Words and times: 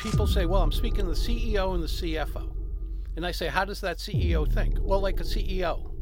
people 0.00 0.26
say, 0.26 0.46
well, 0.46 0.62
I'm 0.62 0.72
speaking 0.72 1.04
to 1.04 1.10
the 1.10 1.12
CEO 1.12 1.74
and 1.74 1.82
the 1.82 1.86
CFO. 1.86 2.50
And 3.16 3.26
I 3.26 3.32
say, 3.32 3.48
how 3.48 3.64
does 3.64 3.80
that 3.82 3.98
CEO 3.98 4.50
think? 4.50 4.78
Well, 4.80 5.00
like 5.00 5.20
a 5.20 5.24
CEO. 5.24 5.92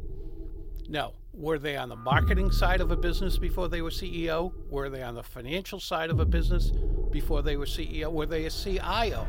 No. 0.88 1.14
Were 1.34 1.58
they 1.58 1.76
on 1.76 1.88
the 1.88 1.96
marketing 1.96 2.50
side 2.50 2.80
of 2.80 2.90
a 2.90 2.96
business 2.96 3.38
before 3.38 3.69
they 3.69 3.82
were 3.82 3.90
CEO? 3.90 4.53
Were 4.71 4.88
they 4.88 5.03
on 5.03 5.14
the 5.14 5.22
financial 5.22 5.80
side 5.80 6.11
of 6.11 6.21
a 6.21 6.24
business 6.24 6.72
before 7.11 7.42
they 7.42 7.56
were 7.56 7.64
CEO? 7.64 8.11
Were 8.12 8.26
they 8.26 8.46
a 8.46 8.50
CIO? 8.50 9.26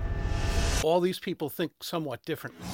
All 0.83 0.99
these 0.99 1.19
people 1.19 1.49
think 1.49 1.71
somewhat 1.81 2.23
differently. 2.25 2.65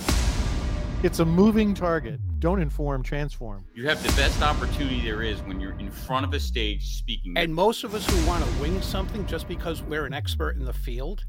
It's 1.04 1.20
a 1.20 1.26
moving 1.26 1.74
target. 1.74 2.20
Don't 2.40 2.62
inform, 2.62 3.04
transform. 3.04 3.66
You 3.74 3.88
have 3.88 4.02
the 4.02 4.14
best 4.14 4.42
opportunity 4.42 5.02
there 5.02 5.22
is 5.22 5.42
when 5.44 5.60
you're 5.60 5.78
in 5.80 5.92
front 5.92 6.26
of 6.26 6.34
a 6.34 6.40
stage 6.40 6.98
speaking. 6.98 7.38
And 7.38 7.54
most 7.54 7.84
of 7.84 7.94
us 7.94 8.10
who 8.10 8.28
want 8.28 8.44
to 8.44 8.62
wing 8.62 8.82
something 8.82 9.26
just 9.26 9.48
because 9.48 9.82
we're 9.84 10.06
an 10.06 10.14
expert 10.14 10.56
in 10.58 10.66
the 10.66 10.74
field 10.74 11.26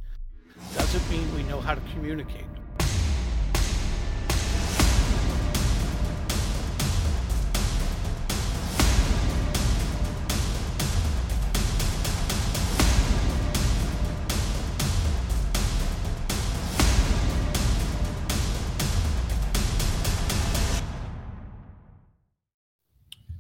doesn't 0.75 1.11
mean 1.11 1.34
we 1.34 1.43
know 1.45 1.61
how 1.61 1.75
to 1.75 1.80
communicate. 1.93 2.45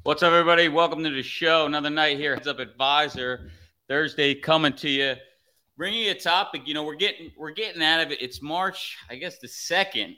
What's 0.06 0.22
up, 0.22 0.32
everybody? 0.32 0.68
Welcome 0.68 1.02
to 1.02 1.10
the 1.10 1.22
show. 1.22 1.66
Another 1.66 1.90
night 1.90 2.16
here. 2.16 2.34
Heads 2.34 2.46
Up 2.46 2.60
Advisor 2.60 3.50
Thursday 3.88 4.36
coming 4.36 4.72
to 4.74 4.88
you, 4.88 5.16
bringing 5.76 6.02
you 6.02 6.10
a 6.12 6.14
topic. 6.14 6.62
You 6.66 6.74
know, 6.74 6.84
we're 6.84 6.94
getting 6.94 7.32
we're 7.36 7.52
getting 7.52 7.82
out 7.82 8.00
of 8.00 8.12
it. 8.12 8.22
It's 8.22 8.42
March, 8.42 8.96
I 9.10 9.16
guess, 9.16 9.38
the 9.38 9.48
second. 9.48 10.16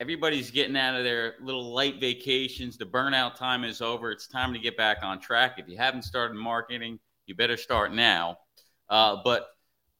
Everybody's 0.00 0.50
getting 0.50 0.76
out 0.76 0.96
of 0.96 1.04
their 1.04 1.34
little 1.40 1.72
light 1.72 2.00
vacations. 2.00 2.76
The 2.76 2.84
burnout 2.84 3.36
time 3.36 3.64
is 3.64 3.80
over. 3.80 4.10
It's 4.10 4.26
time 4.26 4.52
to 4.52 4.58
get 4.58 4.76
back 4.76 4.98
on 5.02 5.20
track. 5.20 5.54
If 5.58 5.68
you 5.68 5.76
haven't 5.76 6.02
started 6.02 6.34
marketing, 6.34 6.98
you 7.26 7.34
better 7.34 7.56
start 7.56 7.92
now. 7.92 8.38
Uh, 8.88 9.18
but 9.24 9.46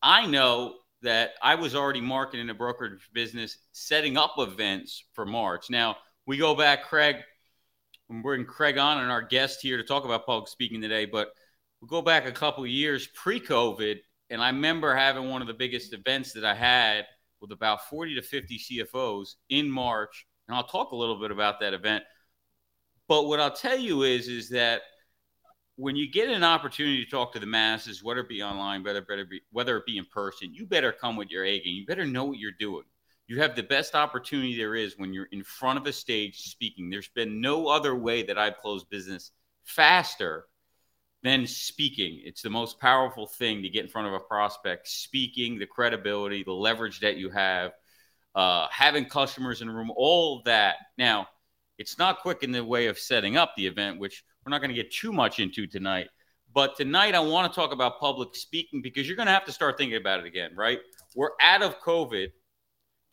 I 0.02 0.26
know 0.26 0.74
that 1.02 1.34
I 1.40 1.54
was 1.54 1.74
already 1.74 2.00
marketing 2.00 2.50
a 2.50 2.54
brokerage 2.54 3.08
business, 3.12 3.58
setting 3.72 4.16
up 4.16 4.34
events 4.38 5.04
for 5.12 5.24
March. 5.24 5.70
Now 5.70 5.96
we 6.26 6.38
go 6.38 6.54
back, 6.54 6.84
Craig 6.84 7.16
we 8.08 8.20
bring 8.20 8.44
Craig 8.44 8.78
on 8.78 9.00
and 9.00 9.10
our 9.10 9.22
guest 9.22 9.60
here 9.62 9.76
to 9.76 9.84
talk 9.84 10.04
about 10.04 10.26
public 10.26 10.48
speaking 10.48 10.80
today. 10.80 11.06
But 11.06 11.28
we'll 11.80 11.88
go 11.88 12.02
back 12.02 12.26
a 12.26 12.32
couple 12.32 12.66
years 12.66 13.06
pre-COVID, 13.06 13.98
and 14.30 14.42
I 14.42 14.48
remember 14.48 14.94
having 14.94 15.28
one 15.28 15.42
of 15.42 15.48
the 15.48 15.54
biggest 15.54 15.92
events 15.92 16.32
that 16.32 16.44
I 16.44 16.54
had 16.54 17.06
with 17.40 17.52
about 17.52 17.88
40 17.88 18.14
to 18.14 18.22
50 18.22 18.58
CFOs 18.58 19.34
in 19.50 19.70
March, 19.70 20.26
and 20.48 20.56
I'll 20.56 20.66
talk 20.66 20.92
a 20.92 20.96
little 20.96 21.20
bit 21.20 21.30
about 21.30 21.60
that 21.60 21.74
event. 21.74 22.04
But 23.06 23.26
what 23.26 23.40
I'll 23.40 23.54
tell 23.54 23.78
you 23.78 24.02
is, 24.02 24.28
is 24.28 24.48
that 24.50 24.82
when 25.76 25.96
you 25.96 26.10
get 26.10 26.30
an 26.30 26.44
opportunity 26.44 27.04
to 27.04 27.10
talk 27.10 27.32
to 27.32 27.38
the 27.38 27.46
masses, 27.46 28.02
whether 28.02 28.20
it 28.20 28.28
be 28.28 28.42
online, 28.42 28.82
whether, 28.82 29.04
whether, 29.06 29.24
be, 29.24 29.40
whether 29.50 29.76
it 29.76 29.86
be 29.86 29.98
in 29.98 30.06
person, 30.06 30.54
you 30.54 30.66
better 30.66 30.92
come 30.92 31.16
with 31.16 31.30
your 31.30 31.44
A 31.44 31.60
game. 31.60 31.74
You 31.74 31.86
better 31.86 32.06
know 32.06 32.24
what 32.24 32.38
you're 32.38 32.52
doing. 32.58 32.84
You 33.26 33.40
have 33.40 33.56
the 33.56 33.62
best 33.62 33.94
opportunity 33.94 34.56
there 34.56 34.74
is 34.74 34.98
when 34.98 35.12
you're 35.12 35.28
in 35.32 35.42
front 35.42 35.78
of 35.78 35.86
a 35.86 35.92
stage 35.92 36.42
speaking. 36.42 36.90
There's 36.90 37.08
been 37.08 37.40
no 37.40 37.68
other 37.68 37.94
way 37.94 38.22
that 38.24 38.38
I've 38.38 38.58
closed 38.58 38.88
business 38.90 39.32
faster 39.64 40.46
than 41.24 41.46
speaking. 41.46 42.20
It's 42.24 42.42
the 42.42 42.50
most 42.50 42.78
powerful 42.78 43.26
thing 43.26 43.62
to 43.62 43.68
get 43.68 43.84
in 43.84 43.90
front 43.90 44.06
of 44.06 44.14
a 44.14 44.20
prospect. 44.20 44.86
Speaking, 44.86 45.58
the 45.58 45.66
credibility, 45.66 46.44
the 46.44 46.52
leverage 46.52 47.00
that 47.00 47.16
you 47.16 47.30
have, 47.30 47.72
uh, 48.36 48.68
having 48.70 49.06
customers 49.06 49.60
in 49.60 49.68
the 49.68 49.74
room, 49.74 49.90
all 49.96 50.42
that. 50.44 50.76
Now, 50.96 51.26
it's 51.78 51.98
not 51.98 52.20
quick 52.20 52.44
in 52.44 52.52
the 52.52 52.64
way 52.64 52.86
of 52.86 52.98
setting 52.98 53.36
up 53.36 53.54
the 53.56 53.66
event, 53.66 53.98
which 53.98 54.22
we're 54.44 54.50
not 54.50 54.60
going 54.60 54.68
to 54.68 54.80
get 54.80 54.92
too 54.92 55.12
much 55.12 55.40
into 55.40 55.66
tonight. 55.66 56.08
But 56.54 56.76
tonight, 56.76 57.16
I 57.16 57.20
want 57.20 57.52
to 57.52 57.60
talk 57.60 57.72
about 57.72 57.98
public 57.98 58.36
speaking 58.36 58.82
because 58.82 59.08
you're 59.08 59.16
going 59.16 59.26
to 59.26 59.32
have 59.32 59.46
to 59.46 59.52
start 59.52 59.76
thinking 59.76 59.96
about 59.96 60.20
it 60.20 60.26
again, 60.26 60.52
right? 60.54 60.78
We're 61.16 61.30
out 61.40 61.62
of 61.62 61.80
COVID 61.80 62.28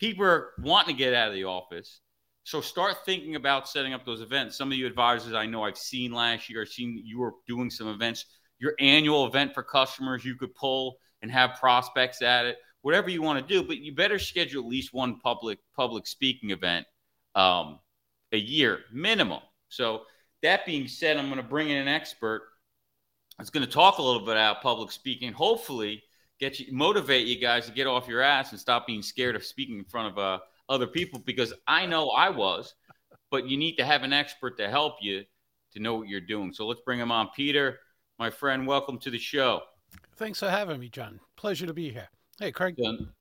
people 0.02 0.26
are 0.26 0.50
wanting 0.58 0.96
to 0.96 0.98
get 0.98 1.14
out 1.14 1.30
of 1.30 1.36
the 1.36 1.46
office. 1.46 2.02
So 2.44 2.60
start 2.60 2.98
thinking 3.06 3.36
about 3.36 3.70
setting 3.70 3.94
up 3.94 4.06
those 4.06 4.22
events. 4.22 4.58
Some 4.58 4.72
of 4.72 4.78
you 4.78 4.88
advisors 4.88 5.34
I 5.34 5.46
know 5.46 5.64
I've 5.64 5.78
seen 5.78 6.12
last 6.12 6.50
year, 6.50 6.62
I've 6.62 6.70
seen 6.70 7.02
you 7.04 7.20
were 7.20 7.34
doing 7.48 7.70
some 7.70 7.88
events, 7.88 8.26
your 8.60 8.74
annual 8.80 9.28
event 9.28 9.54
for 9.54 9.64
customers 9.64 10.26
you 10.26 10.36
could 10.36 10.54
pull 10.56 10.98
and 11.22 11.32
have 11.32 11.60
prospects 11.60 12.22
at 12.22 12.46
it, 12.46 12.58
whatever 12.82 13.10
you 13.10 13.22
want 13.22 13.40
to 13.40 13.54
do. 13.54 13.66
But 13.66 13.78
you 13.78 13.94
better 13.94 14.18
schedule 14.20 14.64
at 14.64 14.68
least 14.68 14.94
one 14.94 15.20
public 15.20 15.60
public 15.76 16.08
speaking 16.08 16.50
event 16.50 16.88
um, 17.36 17.80
a 18.32 18.38
year 18.38 18.80
minimum. 18.92 19.42
So 19.70 20.02
that 20.42 20.66
being 20.66 20.88
said, 20.88 21.18
I'm 21.18 21.28
going 21.28 21.38
to 21.38 21.44
bring 21.44 21.70
in 21.70 21.78
an 21.78 21.88
expert 21.88 22.42
that's 23.38 23.50
going 23.50 23.66
to 23.66 23.72
talk 23.72 24.00
a 24.00 24.02
little 24.02 24.22
bit 24.22 24.32
about 24.32 24.62
public 24.62 24.92
speaking. 24.92 25.32
Hopefully, 25.32 26.04
get 26.40 26.60
you 26.60 26.74
motivate 26.74 27.28
you 27.28 27.40
guys 27.40 27.68
to 27.68 27.72
get 27.72 27.88
off 27.88 28.08
your 28.08 28.22
ass 28.22 28.52
and 28.52 28.60
stop 28.60 28.88
being 28.88 29.04
scared 29.04 29.36
of 29.36 29.46
speaking 29.46 29.78
in 29.78 29.86
front 29.86 30.12
of 30.12 30.18
uh, 30.18 30.40
other 30.72 30.88
people 30.88 31.20
because 31.20 31.54
I 31.68 31.86
know 31.86 32.10
I 32.10 32.30
was, 32.30 32.74
but 33.30 33.48
you 33.48 33.58
need 33.58 33.76
to 33.76 33.86
have 33.86 34.04
an 34.04 34.14
expert 34.14 34.58
to 34.58 34.70
help 34.70 34.96
you 35.02 35.24
to 35.74 35.80
know 35.80 35.96
what 35.96 36.08
you're 36.08 36.22
doing. 36.22 36.54
So 36.54 36.66
let's 36.66 36.82
bring 36.86 37.00
him 37.00 37.12
on. 37.12 37.30
Peter, 37.36 37.80
my 38.18 38.30
friend, 38.30 38.66
welcome 38.66 38.98
to 39.00 39.12
the 39.12 39.20
show. 39.20 39.62
Thanks 40.16 40.40
for 40.40 40.50
having 40.50 40.80
me, 40.80 40.88
John. 40.88 41.20
Pleasure 41.36 41.68
to 41.68 41.74
be 41.74 41.92
here. 41.92 42.08
Hey, 42.40 42.52
Craig. 42.52 42.78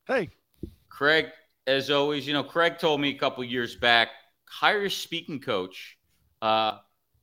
Hey. 0.07 0.31
Craig, 0.89 1.27
as 1.67 1.91
always, 1.91 2.27
you 2.27 2.33
know, 2.33 2.45
Craig 2.45 2.79
told 2.79 3.01
me 3.01 3.11
a 3.11 3.19
couple 3.19 3.43
years 3.43 3.75
back, 3.75 4.09
hire 4.49 4.85
a 4.85 4.91
speaking 4.91 5.41
coach. 5.41 5.99
Uh, 6.41 6.79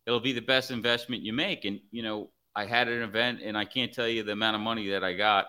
it'll 0.05 0.19
be 0.19 0.33
the 0.33 0.41
best 0.41 0.71
investment 0.71 1.23
you 1.23 1.31
make. 1.31 1.63
And, 1.63 1.79
you 1.91 2.03
know, 2.03 2.31
I 2.55 2.65
had 2.65 2.89
an 2.89 3.01
event 3.01 3.39
and 3.43 3.57
I 3.57 3.63
can't 3.63 3.93
tell 3.93 4.07
you 4.07 4.23
the 4.23 4.33
amount 4.33 4.55
of 4.55 4.61
money 4.61 4.89
that 4.89 5.03
I 5.03 5.13
got 5.13 5.47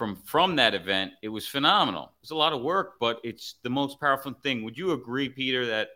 from 0.00 0.16
from 0.24 0.56
that 0.56 0.74
event. 0.74 1.12
It 1.20 1.28
was 1.28 1.46
phenomenal. 1.46 2.12
It's 2.22 2.30
a 2.30 2.34
lot 2.34 2.54
of 2.54 2.62
work, 2.62 2.94
but 2.98 3.20
it's 3.22 3.56
the 3.62 3.68
most 3.68 4.00
powerful 4.00 4.32
thing. 4.42 4.64
Would 4.64 4.78
you 4.78 4.92
agree, 4.92 5.28
Peter, 5.28 5.66
that 5.66 5.90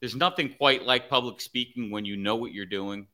there's 0.00 0.14
nothing 0.14 0.52
quite 0.52 0.84
like 0.84 1.08
public 1.08 1.40
speaking 1.40 1.90
when 1.90 2.04
you 2.04 2.18
know 2.18 2.36
what 2.36 2.52
you're 2.52 2.66
doing? 2.66 3.06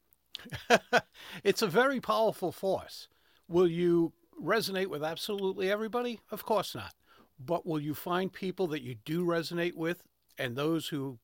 it's 1.44 1.62
a 1.62 1.68
very 1.68 2.00
powerful 2.00 2.50
force. 2.50 3.06
Will 3.46 3.68
you 3.68 4.12
resonate 4.42 4.88
with 4.88 5.04
absolutely 5.04 5.70
everybody? 5.70 6.18
Of 6.32 6.44
course 6.44 6.74
not. 6.74 6.94
But 7.38 7.64
will 7.64 7.80
you 7.80 7.94
find 7.94 8.32
people 8.32 8.66
that 8.68 8.82
you 8.82 8.96
do 9.04 9.24
resonate 9.24 9.76
with 9.76 10.02
and 10.36 10.56
those 10.56 10.88
who 10.88 11.20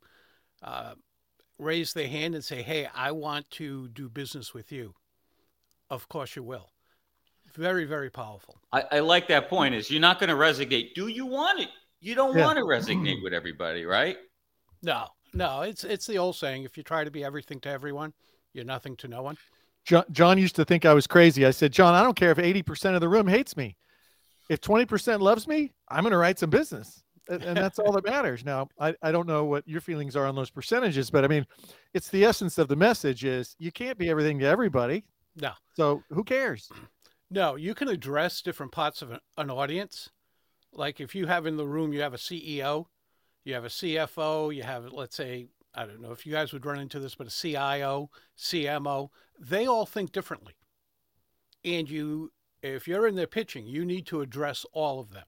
uh, 0.62 0.94
raise 1.58 1.94
their 1.94 2.06
hand 2.06 2.36
and 2.36 2.44
say, 2.44 2.62
hey, 2.62 2.86
I 2.94 3.10
want 3.10 3.50
to 3.52 3.88
do 3.88 4.08
business 4.08 4.54
with 4.54 4.70
you? 4.70 4.94
Of 5.90 6.08
course 6.08 6.36
you 6.36 6.44
will. 6.44 6.70
Very, 7.54 7.84
very 7.84 8.10
powerful. 8.10 8.56
I, 8.72 8.84
I 8.92 8.98
like 9.00 9.28
that 9.28 9.48
point. 9.48 9.74
Is 9.74 9.90
you're 9.90 10.00
not 10.00 10.18
going 10.18 10.30
to 10.30 10.36
resonate. 10.36 10.94
Do 10.94 11.08
you 11.08 11.26
want 11.26 11.60
it? 11.60 11.68
You 12.00 12.14
don't 12.14 12.36
yeah. 12.36 12.44
want 12.44 12.58
to 12.58 12.64
resonate 12.64 13.22
with 13.22 13.32
everybody, 13.32 13.84
right? 13.84 14.16
No, 14.82 15.06
no. 15.34 15.62
It's 15.62 15.84
it's 15.84 16.06
the 16.06 16.18
old 16.18 16.36
saying: 16.36 16.64
if 16.64 16.76
you 16.76 16.82
try 16.82 17.04
to 17.04 17.10
be 17.10 17.24
everything 17.24 17.60
to 17.60 17.68
everyone, 17.68 18.12
you're 18.52 18.64
nothing 18.64 18.96
to 18.96 19.08
no 19.08 19.22
one. 19.22 19.36
John, 19.84 20.04
John 20.10 20.38
used 20.38 20.56
to 20.56 20.64
think 20.64 20.84
I 20.84 20.94
was 20.94 21.06
crazy. 21.06 21.46
I 21.46 21.50
said, 21.50 21.72
John, 21.72 21.94
I 21.94 22.02
don't 22.02 22.16
care 22.16 22.30
if 22.30 22.38
80% 22.38 22.94
of 22.94 23.00
the 23.00 23.08
room 23.08 23.26
hates 23.26 23.56
me. 23.56 23.76
If 24.48 24.60
20% 24.60 25.20
loves 25.20 25.46
me, 25.46 25.72
I'm 25.88 26.02
going 26.02 26.12
to 26.12 26.18
write 26.18 26.38
some 26.38 26.50
business. 26.50 27.02
And, 27.28 27.42
and 27.42 27.56
that's 27.56 27.78
all 27.78 27.92
that 27.92 28.04
matters. 28.04 28.44
Now, 28.44 28.68
I, 28.78 28.94
I 29.02 29.12
don't 29.12 29.26
know 29.26 29.44
what 29.44 29.66
your 29.66 29.80
feelings 29.80 30.16
are 30.16 30.26
on 30.26 30.34
those 30.34 30.50
percentages, 30.50 31.10
but 31.10 31.24
I 31.24 31.28
mean, 31.28 31.46
it's 31.94 32.08
the 32.08 32.24
essence 32.24 32.58
of 32.58 32.66
the 32.68 32.76
message 32.76 33.24
is 33.24 33.54
you 33.58 33.70
can't 33.70 33.96
be 33.96 34.10
everything 34.10 34.38
to 34.40 34.46
everybody. 34.46 35.04
No. 35.36 35.52
So 35.76 36.02
who 36.10 36.24
cares? 36.24 36.70
No, 37.30 37.54
you 37.54 37.74
can 37.74 37.88
address 37.88 38.42
different 38.42 38.72
parts 38.72 39.02
of 39.02 39.12
an 39.38 39.50
audience. 39.50 40.10
Like 40.72 41.00
if 41.00 41.14
you 41.14 41.26
have 41.26 41.46
in 41.46 41.56
the 41.56 41.66
room, 41.66 41.92
you 41.92 42.00
have 42.00 42.14
a 42.14 42.18
CEO, 42.18 42.86
you 43.44 43.54
have 43.54 43.64
a 43.64 43.68
CFO, 43.68 44.54
you 44.54 44.62
have, 44.64 44.92
let's 44.92 45.16
say, 45.16 45.46
I 45.74 45.86
don't 45.86 46.00
know 46.00 46.10
if 46.10 46.26
you 46.26 46.32
guys 46.32 46.52
would 46.52 46.66
run 46.66 46.80
into 46.80 46.98
this, 46.98 47.14
but 47.14 47.28
a 47.28 47.30
CIO, 47.30 48.10
CMO, 48.36 49.10
they 49.38 49.66
all 49.66 49.86
think 49.86 50.10
differently. 50.10 50.54
And 51.64 51.88
you, 51.88 52.32
if 52.62 52.88
you're 52.88 53.06
in 53.06 53.14
their 53.14 53.28
pitching, 53.28 53.66
you 53.66 53.84
need 53.84 54.06
to 54.06 54.22
address 54.22 54.66
all 54.72 54.98
of 54.98 55.12
them. 55.12 55.26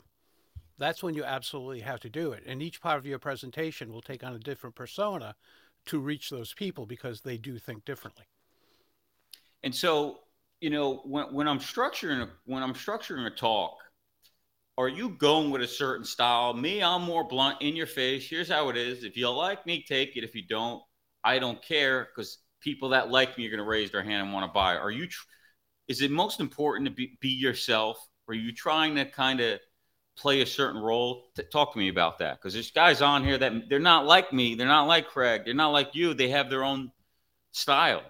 That's 0.79 1.03
when 1.03 1.15
you 1.15 1.23
absolutely 1.23 1.81
have 1.81 2.01
to 2.01 2.11
do 2.11 2.33
it. 2.33 2.43
And 2.45 2.61
each 2.61 2.81
part 2.81 2.99
of 2.99 3.07
your 3.07 3.21
presentation 3.21 3.93
will 3.93 4.03
take 4.03 4.25
on 4.25 4.35
a 4.35 4.41
different 4.41 4.75
persona 4.75 5.37
to 5.87 6.01
reach 6.01 6.31
those 6.31 6.53
people 6.55 6.87
because 6.87 7.21
they 7.21 7.39
do 7.39 7.59
think 7.59 7.85
differently. 7.85 8.25
And 9.63 9.75
so 9.75 10.22
you 10.63 10.71
know, 10.71 11.03
when, 11.05 11.35
when 11.35 11.49
I'm 11.49 11.59
structuring 11.59 12.23
a, 12.23 12.29
when 12.45 12.63
I'm 12.63 12.73
structuring 12.73 13.27
a 13.27 13.31
talk, 13.31 13.79
are 14.79 14.89
you 14.89 15.11
going 15.11 15.51
with 15.51 15.61
a 15.61 15.67
certain 15.67 16.05
style? 16.05 16.55
Me, 16.55 16.83
I'm 16.83 17.03
more 17.03 17.27
blunt, 17.27 17.61
in 17.61 17.75
your 17.75 17.89
face. 17.89 18.31
Here's 18.31 18.49
how 18.49 18.69
it 18.69 18.77
is. 18.77 19.03
If 19.03 19.17
you 19.17 19.29
like 19.29 19.67
me, 19.67 19.85
take 19.87 20.17
it. 20.17 20.23
If 20.23 20.37
you 20.37 20.43
don't, 20.47 20.81
I 21.25 21.41
don't 21.41 21.61
care 21.63 22.09
because 22.15 22.39
people 22.61 22.91
that 22.91 23.11
like 23.11 23.37
me 23.37 23.47
are 23.47 23.51
going 23.51 23.59
to 23.59 23.65
raise 23.65 23.91
their 23.91 24.05
hand 24.05 24.23
and 24.23 24.33
want 24.33 24.47
to 24.47 24.53
buy. 24.53 24.77
Are 24.77 24.93
you? 24.93 25.09
Tr- 25.09 25.27
is 25.89 26.01
it 26.01 26.13
most 26.13 26.39
important 26.39 26.89
to 26.89 26.95
be, 26.95 27.19
be 27.21 27.31
yourself? 27.31 27.99
Or 28.29 28.33
are 28.33 28.37
you 28.37 28.53
trying 28.53 28.95
to 28.95 29.05
kind 29.05 29.41
of 29.41 29.59
play 30.17 30.43
a 30.43 30.47
certain 30.47 30.81
role? 30.81 31.25
T- 31.35 31.43
talk 31.51 31.73
to 31.73 31.79
me 31.79 31.89
about 31.89 32.21
that 32.21 32.39
because 32.39 32.55
there's 32.55 32.71
guys 32.71 33.03
on 33.03 33.25
here 33.25 33.37
that 33.37 33.53
they're 33.69 33.81
not 33.81 34.07
like 34.07 34.33
me, 34.33 34.55
they're 34.55 34.69
not 34.69 34.87
like 34.87 35.09
Craig, 35.09 35.43
they're 35.45 35.55
not 35.55 35.73
like 35.73 35.97
you. 35.97 36.15
They 36.15 36.29
have 36.29 36.51
their 36.51 36.63
own 36.63 36.93
style. 37.51 38.03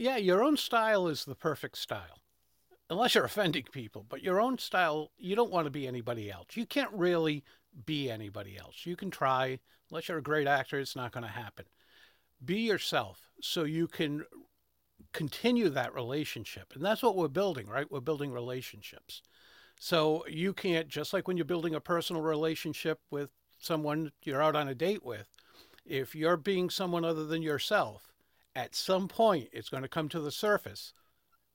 Yeah, 0.00 0.16
your 0.16 0.42
own 0.42 0.56
style 0.56 1.08
is 1.08 1.26
the 1.26 1.34
perfect 1.34 1.76
style, 1.76 2.22
unless 2.88 3.14
you're 3.14 3.26
offending 3.26 3.66
people. 3.70 4.06
But 4.08 4.22
your 4.22 4.40
own 4.40 4.56
style, 4.56 5.10
you 5.18 5.36
don't 5.36 5.50
want 5.50 5.66
to 5.66 5.70
be 5.70 5.86
anybody 5.86 6.30
else. 6.30 6.46
You 6.54 6.64
can't 6.64 6.90
really 6.94 7.44
be 7.84 8.10
anybody 8.10 8.56
else. 8.56 8.86
You 8.86 8.96
can 8.96 9.10
try, 9.10 9.58
unless 9.90 10.08
you're 10.08 10.16
a 10.16 10.22
great 10.22 10.46
actor, 10.46 10.80
it's 10.80 10.96
not 10.96 11.12
going 11.12 11.24
to 11.24 11.30
happen. 11.30 11.66
Be 12.42 12.60
yourself 12.60 13.28
so 13.42 13.64
you 13.64 13.86
can 13.86 14.24
continue 15.12 15.68
that 15.68 15.94
relationship. 15.94 16.72
And 16.74 16.82
that's 16.82 17.02
what 17.02 17.14
we're 17.14 17.28
building, 17.28 17.66
right? 17.66 17.92
We're 17.92 18.00
building 18.00 18.32
relationships. 18.32 19.20
So 19.78 20.24
you 20.26 20.54
can't, 20.54 20.88
just 20.88 21.12
like 21.12 21.28
when 21.28 21.36
you're 21.36 21.44
building 21.44 21.74
a 21.74 21.80
personal 21.80 22.22
relationship 22.22 23.00
with 23.10 23.28
someone 23.58 24.12
you're 24.24 24.42
out 24.42 24.56
on 24.56 24.66
a 24.66 24.74
date 24.74 25.04
with, 25.04 25.28
if 25.84 26.14
you're 26.14 26.38
being 26.38 26.70
someone 26.70 27.04
other 27.04 27.26
than 27.26 27.42
yourself, 27.42 28.09
at 28.54 28.74
some 28.74 29.08
point 29.08 29.48
it's 29.52 29.68
going 29.68 29.82
to 29.82 29.88
come 29.88 30.08
to 30.08 30.20
the 30.20 30.30
surface 30.32 30.92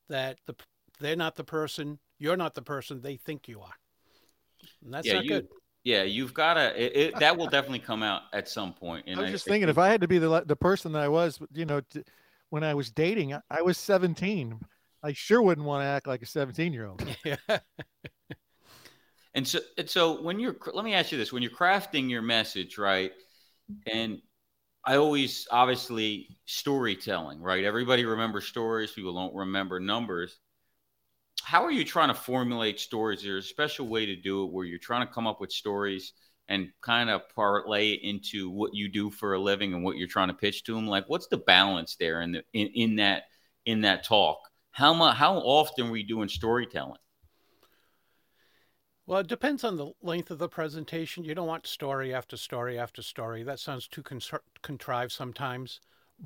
that 0.09 0.37
the, 0.45 0.55
they're 0.99 1.15
not 1.15 1.35
the 1.35 1.43
person, 1.43 1.99
you're 2.19 2.37
not 2.37 2.53
the 2.55 2.61
person 2.61 3.01
they 3.01 3.17
think 3.17 3.47
you 3.47 3.61
are. 3.61 3.73
And 4.83 4.93
that's 4.93 5.07
Yeah, 5.07 5.13
not 5.15 5.25
you- 5.25 5.29
good. 5.31 5.47
Yeah, 5.83 6.01
you've 6.01 6.33
got 6.33 6.55
to. 6.55 6.83
It, 6.83 6.95
it, 6.97 7.19
that 7.19 7.37
will 7.37 7.45
definitely 7.45 7.77
come 7.77 8.01
out 8.01 8.23
at 8.33 8.49
some 8.49 8.73
point. 8.73 9.05
And 9.05 9.19
I 9.19 9.23
was 9.23 9.31
just 9.31 9.45
thinking 9.45 9.69
if 9.69 9.77
I 9.77 9.87
had 9.87 10.01
to 10.01 10.07
be 10.07 10.17
the 10.17 10.41
the 10.43 10.55
person 10.55 10.91
that 10.93 11.03
I 11.03 11.07
was, 11.07 11.37
you 11.53 11.65
know, 11.65 11.79
t- 11.81 12.01
when 12.49 12.63
I 12.63 12.73
was 12.73 12.89
dating, 12.89 13.35
I- 13.35 13.41
I 13.51 13.61
was 13.61 13.77
17. 13.77 14.59
I 15.03 15.13
sure 15.13 15.43
wouldn't 15.43 15.67
want 15.67 15.83
to 15.83 15.85
act 15.85 16.07
like 16.07 16.23
a 16.23 16.25
17 16.25 16.73
year 16.73 16.87
old. 16.87 17.03
Yeah. 17.23 17.59
And 19.35 19.47
so, 19.47 19.59
and 19.77 19.87
so 19.89 20.21
when 20.21 20.39
you're, 20.39 20.55
let 20.73 20.83
me 20.85 20.93
ask 20.95 21.11
you 21.11 21.17
this: 21.17 21.31
when 21.33 21.43
you're 21.43 21.51
crafting 21.51 22.09
your 22.09 22.21
message, 22.23 22.77
right? 22.79 23.11
And 23.85 24.21
I 24.85 24.97
always, 24.97 25.47
obviously, 25.49 26.37
storytelling, 26.45 27.41
right? 27.41 27.63
Everybody 27.63 28.05
remembers 28.05 28.45
stories. 28.45 28.91
People 28.91 29.15
don't 29.15 29.35
remember 29.35 29.79
numbers. 29.79 30.37
How 31.43 31.63
are 31.63 31.71
you 31.71 31.83
trying 31.83 32.09
to 32.09 32.13
formulate 32.13 32.79
stories? 32.79 33.19
Is 33.19 33.25
there 33.25 33.37
a 33.37 33.41
special 33.41 33.87
way 33.87 34.05
to 34.05 34.15
do 34.15 34.43
it 34.43 34.51
where 34.51 34.65
you're 34.65 34.79
trying 34.79 35.05
to 35.07 35.13
come 35.13 35.25
up 35.27 35.41
with 35.41 35.51
stories 35.51 36.13
and 36.47 36.69
kind 36.81 37.09
of 37.09 37.27
parlay 37.35 37.93
into 37.93 38.51
what 38.51 38.75
you 38.75 38.87
do 38.87 39.09
for 39.09 39.33
a 39.33 39.39
living 39.39 39.73
and 39.73 39.83
what 39.83 39.97
you're 39.97 40.07
trying 40.07 40.27
to 40.27 40.33
pitch 40.35 40.63
to 40.65 40.75
them? 40.75 40.87
Like, 40.87 41.05
what's 41.07 41.27
the 41.27 41.37
balance 41.37 41.95
there 41.95 42.21
in 42.21 42.33
the 42.33 42.43
in, 42.53 42.67
in 42.75 42.95
that 42.97 43.23
in 43.65 43.81
that 43.81 44.03
talk? 44.03 44.37
How 44.71 44.93
much? 44.93 45.17
How 45.17 45.37
often 45.37 45.87
are 45.87 45.91
we 45.91 46.03
doing 46.03 46.29
storytelling? 46.29 46.99
Well, 49.07 49.19
it 49.19 49.27
depends 49.27 49.63
on 49.63 49.77
the 49.77 49.91
length 50.01 50.31
of 50.31 50.39
the 50.39 50.49
presentation. 50.49 51.23
You 51.23 51.35
don't 51.35 51.47
want 51.47 51.67
story 51.67 52.11
after 52.11 52.37
story 52.37 52.79
after 52.79 53.03
story. 53.03 53.43
That 53.43 53.59
sounds 53.59 53.87
too 53.87 54.01
contr- 54.01 54.39
contrived 54.63 55.11
sometimes, 55.11 55.79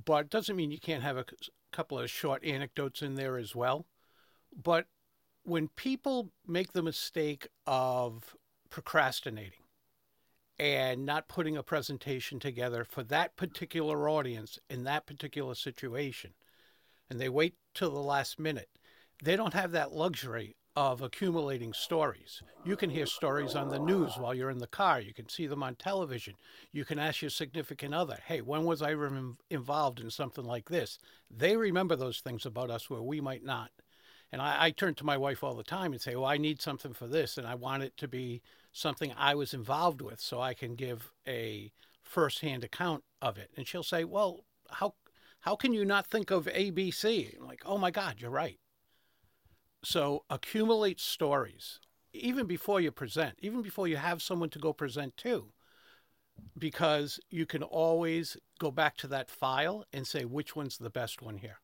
but 0.06 0.26
it 0.26 0.30
doesn't 0.30 0.56
mean 0.56 0.72
you 0.72 0.80
can't 0.80 1.04
have 1.04 1.18
a 1.18 1.26
couple 1.74 2.00
of 2.00 2.10
short 2.10 2.44
anecdotes 2.46 3.02
in 3.02 3.16
there 3.16 3.38
as 3.38 3.54
well. 3.54 3.86
But 4.56 4.86
when 5.44 5.68
people 5.68 6.32
make 6.48 6.72
the 6.72 6.82
mistake 6.82 7.50
of 7.68 8.36
procrastinating 8.70 9.66
and 10.58 11.06
not 11.06 11.28
putting 11.28 11.58
a 11.58 11.64
presentation 11.64 12.40
together 12.40 12.86
for 12.86 13.04
that 13.04 13.36
particular 13.36 14.08
audience 14.10 14.58
in 14.70 14.86
that 14.86 15.06
particular 15.06 15.54
situation, 15.54 16.32
and 17.10 17.20
they 17.20 17.30
wait 17.30 17.56
till 17.74 17.92
the 17.92 18.00
last 18.00 18.40
minute, 18.40 18.70
they 19.22 19.36
don't 19.36 19.54
have 19.54 19.72
that 19.72 19.92
luxury 19.92 20.56
of 20.80 21.02
accumulating 21.02 21.74
stories. 21.74 22.42
You 22.64 22.78
can 22.78 22.90
hear 22.90 23.06
stories 23.06 23.54
on 23.54 23.68
the 23.68 23.80
news 23.80 24.14
while 24.18 24.34
you're 24.34 24.50
in 24.50 24.60
the 24.60 24.66
car. 24.66 25.02
You 25.02 25.14
can 25.14 25.28
see 25.28 25.46
them 25.46 25.62
on 25.62 25.76
television. 25.76 26.36
You 26.72 26.86
can 26.86 26.98
ask 26.98 27.22
your 27.22 27.32
significant 27.32 27.94
other, 27.94 28.18
hey, 28.26 28.40
when 28.40 28.64
was 28.64 28.82
I 28.82 28.96
involved 29.50 30.00
in 30.00 30.10
something 30.10 30.46
like 30.46 30.70
this? 30.70 30.98
They 31.30 31.58
remember 31.58 31.98
those 31.98 32.22
things 32.22 32.46
about 32.46 32.72
us 32.72 32.90
where 32.90 33.02
we 33.02 33.20
might 33.20 33.44
not. 33.44 33.72
And 34.32 34.42
I, 34.42 34.68
I 34.68 34.72
turn 34.72 34.96
to 34.96 35.06
my 35.06 35.18
wife 35.18 35.44
all 35.44 35.54
the 35.54 35.64
time 35.64 35.92
and 35.92 36.00
say, 36.00 36.16
well, 36.16 36.24
I 36.24 36.38
need 36.38 36.62
something 36.62 36.94
for 36.94 37.08
this, 37.08 37.38
and 37.38 37.46
I 37.46 37.56
want 37.56 37.84
it 37.84 37.98
to 37.98 38.08
be 38.08 38.42
something 38.72 39.12
I 39.18 39.36
was 39.36 39.54
involved 39.54 40.02
with 40.02 40.22
so 40.22 40.40
I 40.40 40.54
can 40.54 40.76
give 40.76 41.12
a 41.28 41.74
firsthand 42.02 42.64
account 42.64 43.04
of 43.22 43.38
it. 43.38 43.52
And 43.58 43.68
she'll 43.68 43.84
say, 43.84 44.06
well, 44.06 44.46
how, 44.70 44.94
how 45.42 45.58
can 45.58 45.74
you 45.74 45.84
not 45.84 46.08
think 46.08 46.32
of 46.32 46.46
ABC? 46.46 47.38
I'm 47.38 47.46
like, 47.46 47.64
oh 47.66 47.78
my 47.78 47.92
God, 47.92 48.16
you're 48.20 48.32
right. 48.32 48.60
So 49.84 50.24
accumulate 50.30 51.00
stories 51.00 51.80
even 52.14 52.48
before 52.48 52.82
you 52.82 52.92
present, 52.92 53.36
even 53.40 53.62
before 53.62 53.88
you 53.88 53.98
have 53.98 54.22
someone 54.22 54.50
to 54.50 54.60
go 54.60 54.74
present 54.74 55.16
to, 55.18 55.52
because 56.58 57.20
you 57.30 57.46
can 57.46 57.64
always 57.64 58.38
go 58.60 58.72
back 58.72 58.98
to 58.98 59.08
that 59.08 59.30
file 59.30 59.86
and 59.94 60.06
say 60.06 60.26
which 60.26 60.56
one's 60.56 60.78
the 60.78 60.90
best 60.90 61.22
one 61.22 61.38
here. 61.38 61.60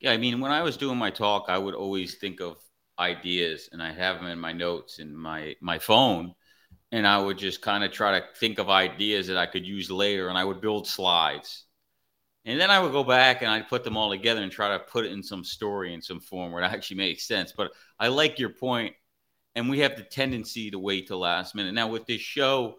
Yeah, 0.00 0.12
I 0.12 0.16
mean, 0.16 0.40
when 0.40 0.52
I 0.52 0.62
was 0.62 0.76
doing 0.76 0.98
my 0.98 1.10
talk, 1.10 1.46
I 1.48 1.58
would 1.58 1.74
always 1.74 2.16
think 2.16 2.40
of 2.40 2.58
ideas, 2.98 3.68
and 3.72 3.82
I 3.82 3.92
have 3.92 4.16
them 4.16 4.26
in 4.26 4.38
my 4.38 4.52
notes 4.52 4.98
in 4.98 5.16
my 5.16 5.56
my 5.60 5.78
phone, 5.78 6.34
and 6.92 7.06
I 7.06 7.18
would 7.20 7.38
just 7.38 7.62
kind 7.62 7.84
of 7.84 7.92
try 7.92 8.18
to 8.18 8.26
think 8.36 8.58
of 8.58 8.70
ideas 8.70 9.28
that 9.28 9.38
I 9.38 9.46
could 9.46 9.66
use 9.66 9.90
later, 9.90 10.28
and 10.28 10.38
I 10.38 10.44
would 10.44 10.60
build 10.60 10.86
slides, 10.88 11.64
and 12.48 12.58
then 12.58 12.70
I 12.70 12.80
would 12.80 12.92
go 12.92 13.04
back 13.04 13.42
and 13.42 13.50
I'd 13.50 13.68
put 13.68 13.84
them 13.84 13.98
all 13.98 14.08
together 14.08 14.40
and 14.40 14.50
try 14.50 14.70
to 14.70 14.78
put 14.78 15.04
it 15.04 15.12
in 15.12 15.22
some 15.22 15.44
story 15.44 15.92
in 15.92 16.00
some 16.00 16.18
form 16.18 16.50
where 16.50 16.62
it 16.62 16.66
actually 16.66 16.96
makes 16.96 17.28
sense. 17.28 17.52
But 17.54 17.72
I 18.00 18.08
like 18.08 18.38
your 18.38 18.48
point, 18.48 18.94
and 19.54 19.68
we 19.68 19.80
have 19.80 19.96
the 19.96 20.02
tendency 20.02 20.70
to 20.70 20.78
wait 20.78 21.08
till 21.08 21.18
last 21.18 21.54
minute. 21.54 21.74
Now 21.74 21.88
with 21.88 22.06
this 22.06 22.22
show, 22.22 22.76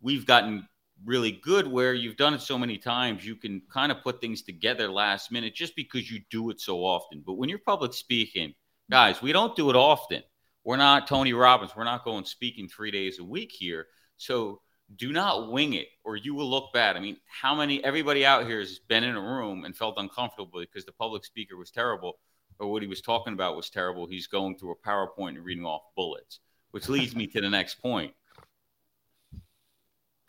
we've 0.00 0.24
gotten 0.26 0.68
really 1.04 1.32
good 1.32 1.66
where 1.66 1.92
you've 1.92 2.16
done 2.16 2.34
it 2.34 2.40
so 2.40 2.56
many 2.56 2.78
times 2.78 3.26
you 3.26 3.34
can 3.34 3.60
kind 3.72 3.90
of 3.90 4.00
put 4.02 4.20
things 4.20 4.42
together 4.42 4.88
last 4.88 5.32
minute 5.32 5.56
just 5.56 5.74
because 5.74 6.08
you 6.08 6.20
do 6.30 6.50
it 6.50 6.60
so 6.60 6.84
often 6.84 7.22
but 7.24 7.38
when 7.38 7.48
you're 7.48 7.58
public 7.58 7.94
speaking 7.94 8.52
guys 8.90 9.22
we 9.22 9.32
don't 9.32 9.56
do 9.56 9.70
it 9.70 9.76
often 9.76 10.22
we're 10.62 10.76
not 10.76 11.06
tony 11.06 11.32
robbins 11.32 11.72
we're 11.74 11.84
not 11.84 12.04
going 12.04 12.22
speaking 12.22 12.68
three 12.68 12.90
days 12.90 13.18
a 13.18 13.24
week 13.24 13.50
here 13.50 13.86
so 14.18 14.60
do 14.96 15.12
not 15.12 15.50
wing 15.50 15.74
it 15.74 15.88
or 16.04 16.16
you 16.16 16.34
will 16.34 16.48
look 16.48 16.72
bad 16.72 16.96
i 16.96 17.00
mean 17.00 17.16
how 17.26 17.54
many 17.54 17.82
everybody 17.84 18.24
out 18.24 18.46
here 18.46 18.58
has 18.58 18.78
been 18.78 19.04
in 19.04 19.16
a 19.16 19.20
room 19.20 19.64
and 19.64 19.76
felt 19.76 19.94
uncomfortable 19.98 20.60
because 20.60 20.84
the 20.84 20.92
public 20.92 21.24
speaker 21.24 21.56
was 21.56 21.70
terrible 21.70 22.18
or 22.58 22.70
what 22.70 22.82
he 22.82 22.88
was 22.88 23.00
talking 23.00 23.32
about 23.32 23.56
was 23.56 23.70
terrible 23.70 24.06
he's 24.06 24.26
going 24.26 24.56
through 24.56 24.72
a 24.72 24.88
powerpoint 24.88 25.30
and 25.30 25.44
reading 25.44 25.64
off 25.64 25.82
bullets 25.94 26.40
which 26.72 26.88
leads 26.88 27.14
me 27.14 27.26
to 27.26 27.40
the 27.40 27.50
next 27.50 27.76
point 27.80 28.12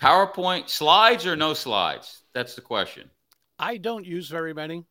PowerPoint 0.02 0.68
slides 0.68 1.28
or 1.28 1.36
no 1.36 1.54
slides? 1.54 2.24
That's 2.34 2.56
the 2.56 2.62
question. 2.62 3.12
I 3.60 3.78
don't 3.78 4.06
use 4.06 4.30
very 4.30 4.54
many. 4.54 4.84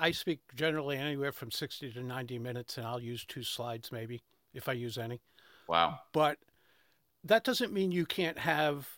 I 0.00 0.12
speak 0.12 0.40
generally 0.54 0.96
anywhere 0.96 1.30
from 1.30 1.50
60 1.50 1.92
to 1.92 2.02
90 2.02 2.38
minutes, 2.38 2.78
and 2.78 2.86
I'll 2.86 3.00
use 3.00 3.26
two 3.26 3.42
slides 3.42 3.92
maybe 3.92 4.22
if 4.54 4.68
I 4.68 4.72
use 4.72 4.96
any. 4.96 5.20
Wow. 5.68 5.98
But 6.14 6.38
that 7.24 7.44
doesn't 7.44 7.72
mean 7.72 7.92
you 7.92 8.06
can't 8.06 8.38
have 8.38 8.88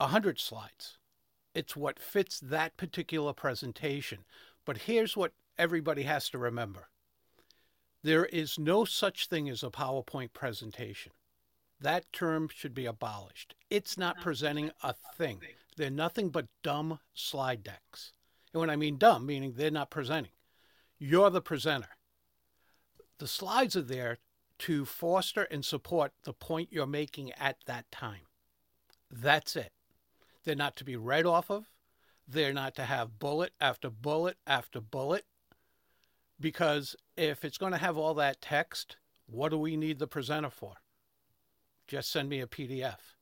a 0.00 0.08
hundred 0.08 0.38
slides. 0.38 0.98
It's 1.54 1.76
what 1.76 1.98
fits 1.98 2.40
that 2.40 2.76
particular 2.76 3.32
presentation. 3.32 4.24
But 4.64 4.78
here's 4.78 5.16
what 5.16 5.32
everybody 5.56 6.02
has 6.02 6.28
to 6.30 6.38
remember. 6.38 6.88
There 8.02 8.26
is 8.26 8.58
no 8.58 8.84
such 8.84 9.28
thing 9.28 9.48
as 9.48 9.62
a 9.62 9.70
PowerPoint 9.70 10.32
presentation. 10.32 11.12
That 11.80 12.12
term 12.12 12.48
should 12.52 12.74
be 12.74 12.86
abolished. 12.86 13.54
It's 13.70 13.96
not 13.96 14.20
presenting 14.20 14.70
a 14.82 14.94
thing. 15.16 15.40
They're 15.76 15.90
nothing 15.90 16.30
but 16.30 16.46
dumb 16.62 16.98
slide 17.14 17.62
decks. 17.62 18.12
And 18.52 18.60
when 18.60 18.70
I 18.70 18.76
mean 18.76 18.98
dumb, 18.98 19.26
meaning 19.26 19.54
they're 19.56 19.70
not 19.70 19.90
presenting, 19.90 20.32
you're 20.98 21.30
the 21.30 21.40
presenter. 21.40 21.96
The 23.18 23.26
slides 23.26 23.76
are 23.76 23.82
there 23.82 24.18
to 24.60 24.84
foster 24.84 25.44
and 25.44 25.64
support 25.64 26.12
the 26.24 26.32
point 26.32 26.72
you're 26.72 26.86
making 26.86 27.32
at 27.32 27.56
that 27.66 27.90
time. 27.90 28.26
That's 29.10 29.56
it. 29.56 29.72
They're 30.44 30.54
not 30.54 30.76
to 30.76 30.84
be 30.84 30.96
read 30.96 31.26
off 31.26 31.50
of. 31.50 31.70
They're 32.28 32.52
not 32.52 32.74
to 32.76 32.84
have 32.84 33.18
bullet 33.18 33.52
after 33.60 33.90
bullet 33.90 34.38
after 34.46 34.80
bullet. 34.80 35.26
Because 36.38 36.94
if 37.16 37.44
it's 37.44 37.58
going 37.58 37.72
to 37.72 37.78
have 37.78 37.96
all 37.96 38.14
that 38.14 38.40
text, 38.40 38.96
what 39.26 39.48
do 39.50 39.58
we 39.58 39.76
need 39.76 39.98
the 39.98 40.06
presenter 40.06 40.50
for? 40.50 40.74
Just 41.88 42.10
send 42.10 42.28
me 42.28 42.40
a 42.40 42.46
PDF. 42.46 43.16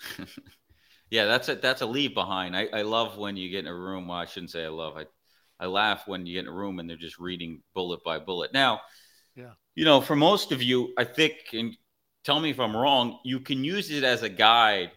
yeah, 1.10 1.24
that's 1.26 1.48
a 1.48 1.54
that's 1.56 1.82
a 1.82 1.86
leave 1.86 2.14
behind. 2.14 2.56
I, 2.56 2.66
I 2.72 2.82
love 2.82 3.16
when 3.18 3.36
you 3.36 3.50
get 3.50 3.60
in 3.60 3.66
a 3.66 3.74
room. 3.74 4.08
Well, 4.08 4.18
I 4.18 4.26
shouldn't 4.26 4.50
say 4.50 4.64
I 4.64 4.68
love. 4.68 4.96
I 4.96 5.06
I 5.60 5.66
laugh 5.66 6.06
when 6.06 6.26
you 6.26 6.34
get 6.34 6.46
in 6.46 6.52
a 6.52 6.56
room 6.56 6.78
and 6.78 6.88
they're 6.88 6.96
just 6.96 7.18
reading 7.18 7.62
bullet 7.74 8.02
by 8.04 8.18
bullet. 8.18 8.52
Now, 8.52 8.80
Yeah. 9.34 9.54
you 9.74 9.84
know, 9.84 10.00
for 10.00 10.16
most 10.16 10.52
of 10.52 10.62
you, 10.62 10.92
I 10.98 11.04
think, 11.04 11.34
and 11.52 11.76
tell 12.24 12.40
me 12.40 12.50
if 12.50 12.60
I'm 12.60 12.76
wrong, 12.76 13.18
you 13.24 13.40
can 13.40 13.64
use 13.64 13.90
it 13.90 14.04
as 14.04 14.22
a 14.22 14.28
guide 14.28 14.92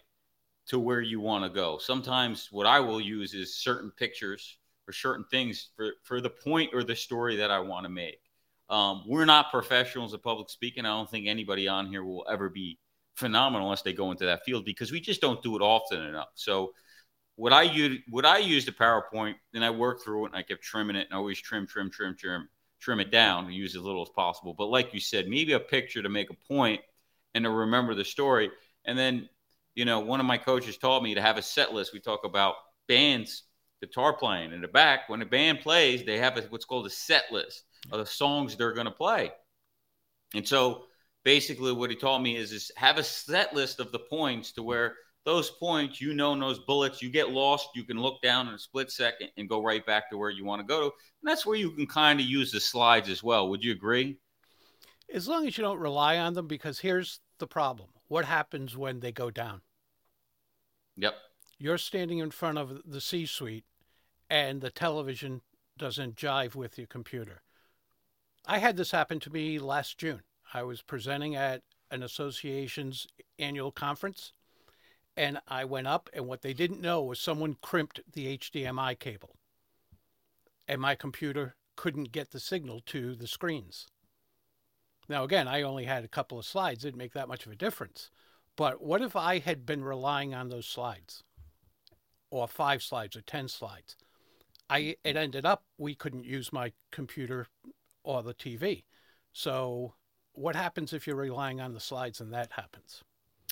to 0.68 0.80
where 0.80 1.02
you 1.02 1.20
want 1.20 1.44
to 1.44 1.50
go. 1.50 1.78
Sometimes 1.78 2.50
what 2.52 2.68
I 2.68 2.80
will 2.80 3.02
use 3.02 3.34
is 3.34 3.56
certain 3.56 3.92
pictures 3.92 4.58
or 4.88 4.94
certain 4.94 5.26
things 5.30 5.70
for, 5.76 5.94
for 6.04 6.22
the 6.22 6.30
point 6.30 6.72
or 6.74 6.84
the 6.84 6.96
story 6.96 7.38
that 7.38 7.52
I 7.52 7.60
want 7.60 7.86
to 7.86 7.90
make. 7.90 8.20
Um, 8.70 9.04
we're 9.08 9.26
not 9.26 9.52
professionals 9.52 10.14
at 10.14 10.24
public 10.24 10.50
speaking. 10.50 10.86
I 10.86 10.90
don't 10.90 11.10
think 11.10 11.28
anybody 11.28 11.68
on 11.68 11.88
here 11.88 12.04
will 12.04 12.26
ever 12.30 12.50
be 12.50 12.80
phenomenal 13.16 13.68
unless 13.68 13.82
they 13.82 13.94
go 13.94 14.12
into 14.12 14.26
that 14.26 14.44
field 14.46 14.66
because 14.66 14.92
we 14.92 15.00
just 15.00 15.22
don't 15.22 15.42
do 15.42 15.56
it 15.56 15.62
often 15.62 16.02
enough. 16.02 16.30
So 16.36 16.74
what 17.38 17.54
I 17.54 17.64
use, 17.64 18.00
what 18.10 18.26
I 18.26 18.40
used 18.40 18.68
the 18.68 18.72
PowerPoint, 18.74 19.36
then 19.54 19.64
I 19.64 19.70
worked 19.70 20.04
through 20.04 20.26
it 20.26 20.30
and 20.30 20.36
I 20.36 20.44
kept 20.44 20.64
trimming 20.64 20.96
it 20.96 21.08
and 21.10 21.18
always 21.18 21.40
trim, 21.40 21.66
trim, 21.66 21.90
trim, 21.90 22.16
trim, 22.18 22.50
trim 22.80 23.00
it 23.00 23.12
down 23.12 23.46
and 23.46 23.54
use 23.54 23.76
as 23.76 23.82
little 23.82 24.02
as 24.02 24.10
possible. 24.10 24.54
But 24.54 24.66
like 24.66 24.94
you 24.94 25.00
said, 25.00 25.28
maybe 25.28 25.54
a 25.54 25.60
picture 25.60 26.04
to 26.04 26.10
make 26.10 26.30
a 26.30 26.48
point 26.48 26.82
and 27.34 27.46
to 27.46 27.50
remember 27.50 27.96
the 27.96 28.06
story. 28.06 28.52
And 28.86 28.98
then, 28.98 29.30
you 29.77 29.86
know, 29.86 30.00
one 30.00 30.19
of 30.19 30.25
my 30.25 30.39
coaches 30.39 30.75
taught 30.75 31.03
me 31.03 31.13
to 31.13 31.22
have 31.22 31.38
a 31.38 31.41
set 31.43 31.72
list. 31.72 31.93
We 31.93 32.00
talk 32.00 32.22
about 32.24 32.55
bands, 32.88 33.43
guitar 33.79 34.12
playing 34.12 34.51
in 34.51 34.60
the 34.60 34.67
back. 34.67 35.07
When 35.07 35.22
a 35.22 35.25
band 35.25 35.60
plays, 35.60 36.03
they 36.03 36.17
have 36.17 36.36
a, 36.36 36.41
what's 36.50 36.65
called 36.65 36.88
a 36.88 36.89
set 36.89 37.25
list 37.31 37.63
of 37.91 38.00
the 38.00 38.05
songs 38.07 38.55
they're 38.55 38.74
going 38.74 38.88
to 38.88 38.91
play. 38.91 39.31
And 40.34 40.48
so 40.48 40.86
basically 41.24 41.74
what 41.74 41.91
he 41.91 41.96
taught 41.96 42.24
me 42.24 42.38
is, 42.38 42.53
is 42.53 42.72
have 42.75 42.98
a 42.98 43.03
set 43.03 43.53
list 43.53 43.79
of 43.79 43.91
the 43.91 44.00
points 44.00 44.51
to 44.53 44.63
where 44.63 44.96
those 45.25 45.51
points, 45.51 46.01
you 46.01 46.15
know, 46.15 46.36
those 46.39 46.57
bullets, 46.57 47.03
you 47.03 47.12
get 47.12 47.29
lost, 47.29 47.69
you 47.75 47.84
can 47.84 48.01
look 48.01 48.19
down 48.24 48.48
in 48.48 48.55
a 48.55 48.60
split 48.60 48.91
second 48.91 49.29
and 49.38 49.48
go 49.48 49.62
right 49.62 49.86
back 49.86 50.10
to 50.10 50.17
where 50.17 50.31
you 50.31 50.43
want 50.43 50.60
to 50.60 50.65
go 50.65 50.79
to. 50.79 50.86
And 50.86 51.29
that's 51.29 51.46
where 51.46 51.55
you 51.55 51.69
can 51.69 51.86
kind 51.86 52.19
of 52.19 52.25
use 52.25 52.51
the 52.51 52.60
slides 52.60 53.10
as 53.10 53.22
well. 53.22 53.48
Would 53.50 53.63
you 53.63 53.74
agree? 53.74 54.17
As 55.13 55.27
long 55.27 55.46
as 55.46 55.55
you 55.55 55.63
don't 55.63 55.79
rely 55.79 56.17
on 56.17 56.34
them, 56.34 56.48
because 56.48 56.79
here's 56.79 57.19
the 57.38 57.46
problem 57.46 57.89
what 58.07 58.25
happens 58.25 58.75
when 58.75 59.01
they 59.01 59.12
go 59.12 59.29
down? 59.29 59.62
Yep. 60.98 61.16
You're 61.60 61.77
standing 61.77 62.20
in 62.20 62.32
front 62.32 62.58
of 62.58 62.82
the 62.86 63.01
C 63.01 63.25
suite 63.25 63.66
and 64.30 64.62
the 64.62 64.70
television 64.70 65.42
doesn't 65.77 66.16
jive 66.16 66.56
with 66.56 66.77
your 66.77 66.88
computer. 66.88 67.42
I 68.46 68.60
had 68.60 68.77
this 68.77 68.92
happen 68.92 69.20
to 69.22 69.30
me 69.30 69.60
last 69.60 69.98
June. 69.98 70.24
I 70.54 70.63
was 70.63 70.82
presenting 70.82 71.36
at 71.36 71.63
an 71.92 72.04
association's 72.04 73.08
annual 73.39 73.72
conference 73.72 74.34
and 75.18 75.39
I 75.48 75.66
went 75.66 75.88
up, 75.88 76.10
and 76.13 76.27
what 76.27 76.44
they 76.44 76.54
didn't 76.54 76.80
know 76.80 77.01
was 77.01 77.20
someone 77.20 77.58
crimped 77.60 78.00
the 78.13 78.38
HDMI 78.38 79.00
cable, 79.00 79.36
and 80.68 80.80
my 80.80 80.94
computer 80.94 81.56
couldn't 81.75 82.12
get 82.12 82.32
the 82.32 82.39
signal 82.39 82.82
to 82.86 83.16
the 83.16 83.25
screens. 83.25 83.88
Now, 85.10 85.24
again, 85.24 85.48
I 85.48 85.63
only 85.63 85.86
had 85.86 86.04
a 86.04 86.10
couple 86.10 86.38
of 86.38 86.46
slides, 86.46 86.84
didn't 86.84 87.00
make 87.00 87.13
that 87.13 87.27
much 87.27 87.48
of 87.48 87.51
a 87.51 87.56
difference. 87.56 88.12
But 88.58 88.82
what 88.82 89.02
if 89.02 89.16
I 89.16 89.38
had 89.40 89.66
been 89.66 89.84
relying 89.84 90.34
on 90.34 90.50
those 90.50 90.66
slides, 90.66 91.24
or 92.32 92.48
five 92.48 92.84
slides, 92.84 93.16
or 93.16 93.22
10 93.22 93.48
slides? 93.48 93.96
I, 94.70 94.80
it 94.80 94.98
mm-hmm. 95.06 95.18
ended 95.18 95.46
up 95.46 95.64
we 95.78 95.96
couldn't 95.96 96.26
use 96.26 96.52
my 96.52 96.74
computer 96.92 97.48
or 98.04 98.24
the 98.24 98.34
TV. 98.34 98.84
So, 99.32 99.94
what 100.34 100.56
happens 100.56 100.92
if 100.92 101.08
you're 101.08 101.16
relying 101.16 101.62
on 101.62 101.74
the 101.74 101.80
slides 101.80 102.20
and 102.20 102.34
that 102.34 102.52
happens? 102.52 103.04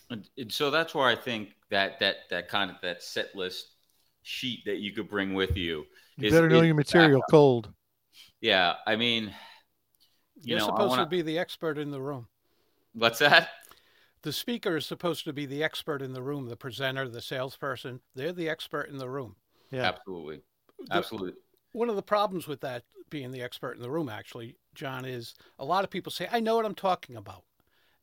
And, 0.10 0.28
and 0.38 0.52
so 0.52 0.70
that's 0.70 0.94
where 0.94 1.08
I 1.08 1.16
think 1.16 1.50
that 1.70 2.00
that 2.00 2.16
that 2.30 2.48
kind 2.50 2.70
of 2.70 2.78
that 2.82 3.02
set 3.02 3.36
list 3.36 3.76
sheet 4.24 4.66
that 4.66 4.78
you 4.78 4.92
could 4.92 5.10
bring 5.10 5.34
with 5.34 5.56
you. 5.56 5.86
You 6.18 6.28
is- 6.28 6.34
better 6.34 6.50
know 6.50 6.62
is 6.62 6.66
your 6.66 6.76
material 6.76 7.20
backup. 7.20 7.32
cold. 7.32 7.74
Yeah, 8.42 8.76
I 8.86 8.96
mean, 8.96 9.26
you 10.42 10.52
You're 10.52 10.60
know, 10.60 10.66
supposed 10.66 10.90
wanna, 10.92 11.04
to 11.04 11.10
be 11.10 11.22
the 11.22 11.40
expert 11.40 11.78
in 11.78 11.92
the 11.92 12.02
room. 12.02 12.28
what's 12.94 13.20
that? 13.20 13.50
The 14.26 14.34
speaker 14.34 14.76
is 14.76 14.88
supposed 14.88 15.24
to 15.26 15.34
be 15.34 15.46
the 15.46 15.64
expert 15.64 16.02
in 16.02 16.14
the 16.14 16.24
room, 16.24 16.48
the 16.48 16.58
presenter, 16.58 17.08
the 17.08 17.22
salesperson. 17.22 18.00
They're 18.16 18.34
the 18.34 18.50
expert 18.50 18.90
in 18.90 18.98
the 18.98 19.08
room. 19.08 19.36
Yeah. 19.70 19.84
Absolutely, 19.84 20.42
The- 20.80 20.96
absolutely. 20.96 21.34
One 21.74 21.92
of 21.92 21.96
the 21.96 22.02
problems 22.02 22.48
with 22.48 22.60
that 22.62 22.86
being 23.12 23.30
the 23.30 23.44
expert 23.44 23.74
in 23.74 23.84
the 23.84 23.92
room, 23.92 24.10
actually, 24.10 24.58
John, 24.74 25.06
is 25.06 25.36
a 25.60 25.64
lot 25.64 25.84
of 25.84 25.92
people 25.92 26.12
say, 26.12 26.28
I 26.32 26.40
know 26.40 26.56
what 26.56 26.66
I'm 26.66 26.74
talking 26.74 27.16
about. 27.16 27.44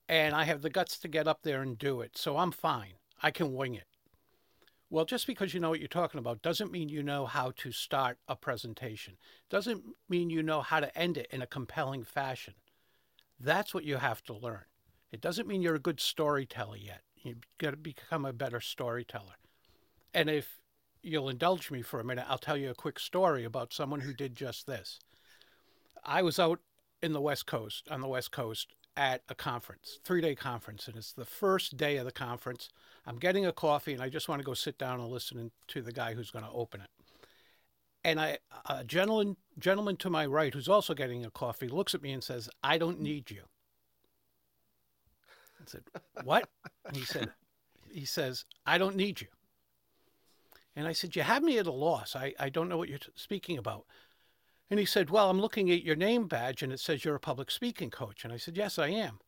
And 0.08 0.32
I 0.32 0.44
have 0.44 0.62
the 0.62 0.70
guts 0.70 0.96
to 1.00 1.08
get 1.08 1.26
up 1.26 1.42
there 1.42 1.60
and 1.60 1.76
do 1.76 2.02
it. 2.02 2.16
So 2.16 2.36
I'm 2.36 2.52
fine. 2.52 2.94
I 3.20 3.32
can 3.32 3.52
wing 3.52 3.74
it. 3.74 3.88
Well, 4.90 5.04
just 5.04 5.26
because 5.26 5.52
you 5.52 5.58
know 5.58 5.70
what 5.70 5.80
you're 5.80 5.88
talking 5.88 6.20
about 6.20 6.40
doesn't 6.40 6.70
mean 6.70 6.88
you 6.88 7.02
know 7.02 7.26
how 7.26 7.50
to 7.56 7.72
start 7.72 8.18
a 8.28 8.36
presentation, 8.36 9.16
doesn't 9.50 9.82
mean 10.08 10.30
you 10.30 10.44
know 10.44 10.60
how 10.60 10.78
to 10.78 10.96
end 10.96 11.18
it 11.18 11.26
in 11.32 11.42
a 11.42 11.48
compelling 11.48 12.04
fashion. 12.04 12.54
That's 13.40 13.74
what 13.74 13.82
you 13.82 13.96
have 13.96 14.22
to 14.24 14.34
learn. 14.34 14.66
It 15.12 15.20
doesn't 15.20 15.46
mean 15.46 15.62
you're 15.62 15.74
a 15.74 15.80
good 15.80 16.00
storyteller 16.00 16.78
yet. 16.78 17.02
You've 17.22 17.46
got 17.58 17.70
to 17.70 17.76
become 17.76 18.24
a 18.24 18.32
better 18.32 18.60
storyteller. 18.60 19.36
And 20.14 20.28
if 20.28 20.58
you'll 21.02 21.28
indulge 21.28 21.70
me 21.70 21.82
for 21.82 22.00
a 22.00 22.04
minute, 22.04 22.24
I'll 22.28 22.38
tell 22.38 22.56
you 22.56 22.70
a 22.70 22.74
quick 22.74 22.98
story 22.98 23.44
about 23.44 23.72
someone 23.72 24.00
who 24.00 24.14
did 24.14 24.34
just 24.34 24.66
this. 24.66 24.98
I 26.04 26.22
was 26.22 26.38
out 26.38 26.60
in 27.02 27.12
the 27.12 27.20
West 27.20 27.46
Coast, 27.46 27.86
on 27.90 28.00
the 28.00 28.08
West 28.08 28.32
Coast, 28.32 28.72
at 28.96 29.22
a 29.28 29.34
conference, 29.34 29.98
three 30.04 30.20
day 30.20 30.34
conference, 30.34 30.86
and 30.86 30.96
it's 30.96 31.12
the 31.12 31.24
first 31.24 31.76
day 31.76 31.96
of 31.96 32.04
the 32.04 32.12
conference. 32.12 32.68
I'm 33.06 33.18
getting 33.18 33.46
a 33.46 33.52
coffee, 33.52 33.94
and 33.94 34.02
I 34.02 34.08
just 34.08 34.28
want 34.28 34.40
to 34.40 34.44
go 34.44 34.54
sit 34.54 34.78
down 34.78 35.00
and 35.00 35.08
listen 35.08 35.50
to 35.68 35.82
the 35.82 35.92
guy 35.92 36.14
who's 36.14 36.30
going 36.30 36.44
to 36.44 36.50
open 36.50 36.82
it. 36.82 36.90
And 38.04 38.20
I, 38.20 38.38
a 38.68 38.84
gentleman, 38.84 39.36
gentleman 39.58 39.96
to 39.98 40.10
my 40.10 40.26
right, 40.26 40.52
who's 40.52 40.68
also 40.68 40.92
getting 40.92 41.24
a 41.24 41.30
coffee, 41.30 41.68
looks 41.68 41.94
at 41.94 42.02
me 42.02 42.12
and 42.12 42.22
says, 42.22 42.50
"I 42.62 42.76
don't 42.76 43.00
need 43.00 43.30
you." 43.30 43.44
I 45.62 45.70
said, 45.70 45.82
"What?" 46.24 46.48
And 46.86 46.96
he 46.96 47.04
said, 47.04 47.30
"He 47.90 48.04
says 48.04 48.44
I 48.66 48.78
don't 48.78 48.96
need 48.96 49.20
you." 49.20 49.28
And 50.74 50.86
I 50.86 50.92
said, 50.92 51.14
You 51.14 51.22
have 51.22 51.42
me 51.42 51.58
at 51.58 51.66
a 51.66 51.72
loss. 51.72 52.16
I, 52.16 52.34
I 52.38 52.48
don't 52.48 52.68
know 52.68 52.78
what 52.78 52.88
you're 52.88 52.98
speaking 53.14 53.58
about. 53.58 53.84
And 54.70 54.80
he 54.80 54.86
said, 54.86 55.10
Well, 55.10 55.28
I'm 55.28 55.40
looking 55.40 55.70
at 55.70 55.84
your 55.84 55.96
name 55.96 56.26
badge 56.26 56.62
and 56.62 56.72
it 56.72 56.80
says 56.80 57.04
you're 57.04 57.14
a 57.14 57.20
public 57.20 57.50
speaking 57.50 57.90
coach. 57.90 58.24
And 58.24 58.32
I 58.32 58.38
said, 58.38 58.56
Yes, 58.56 58.78
I 58.78 58.88
am. 58.88 59.18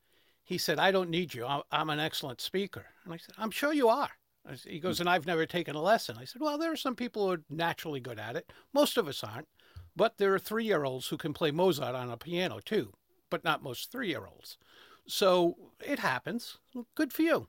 He 0.42 0.58
said, 0.58 0.78
I 0.78 0.90
don't 0.90 1.10
need 1.10 1.34
you. 1.34 1.46
I'm, 1.46 1.62
I'm 1.70 1.90
an 1.90 2.00
excellent 2.00 2.40
speaker. 2.40 2.86
And 3.04 3.12
I 3.12 3.16
said, 3.18 3.34
I'm 3.38 3.50
sure 3.50 3.72
you 3.72 3.88
are. 3.88 4.10
Said- 4.54 4.72
He 4.72 4.80
goes, 4.80 4.98
hmm. 4.98 5.02
And 5.02 5.10
I've 5.10 5.26
never 5.26 5.46
taken 5.46 5.76
a 5.76 5.82
lesson. 5.82 6.16
I 6.18 6.24
said, 6.24 6.40
Well, 6.40 6.58
there 6.58 6.72
are 6.72 6.76
some 6.76 6.96
people 6.96 7.26
who 7.26 7.32
are 7.34 7.42
naturally 7.50 8.00
good 8.00 8.18
at 8.18 8.36
it. 8.36 8.50
Most 8.72 8.96
of 8.96 9.06
us 9.06 9.22
aren't. 9.22 9.48
But 9.96 10.18
there 10.18 10.34
are 10.34 10.38
three 10.40 10.64
year 10.64 10.84
olds 10.84 11.08
who 11.08 11.16
can 11.16 11.34
play 11.34 11.50
Mozart 11.50 11.94
on 11.94 12.10
a 12.10 12.16
piano 12.16 12.58
too, 12.64 12.94
but 13.30 13.44
not 13.44 13.62
most 13.62 13.92
three 13.92 14.08
year 14.08 14.26
olds. 14.26 14.56
So 15.06 15.56
it 15.80 15.98
happens. 15.98 16.58
Good 16.94 17.12
for 17.12 17.22
you. 17.22 17.48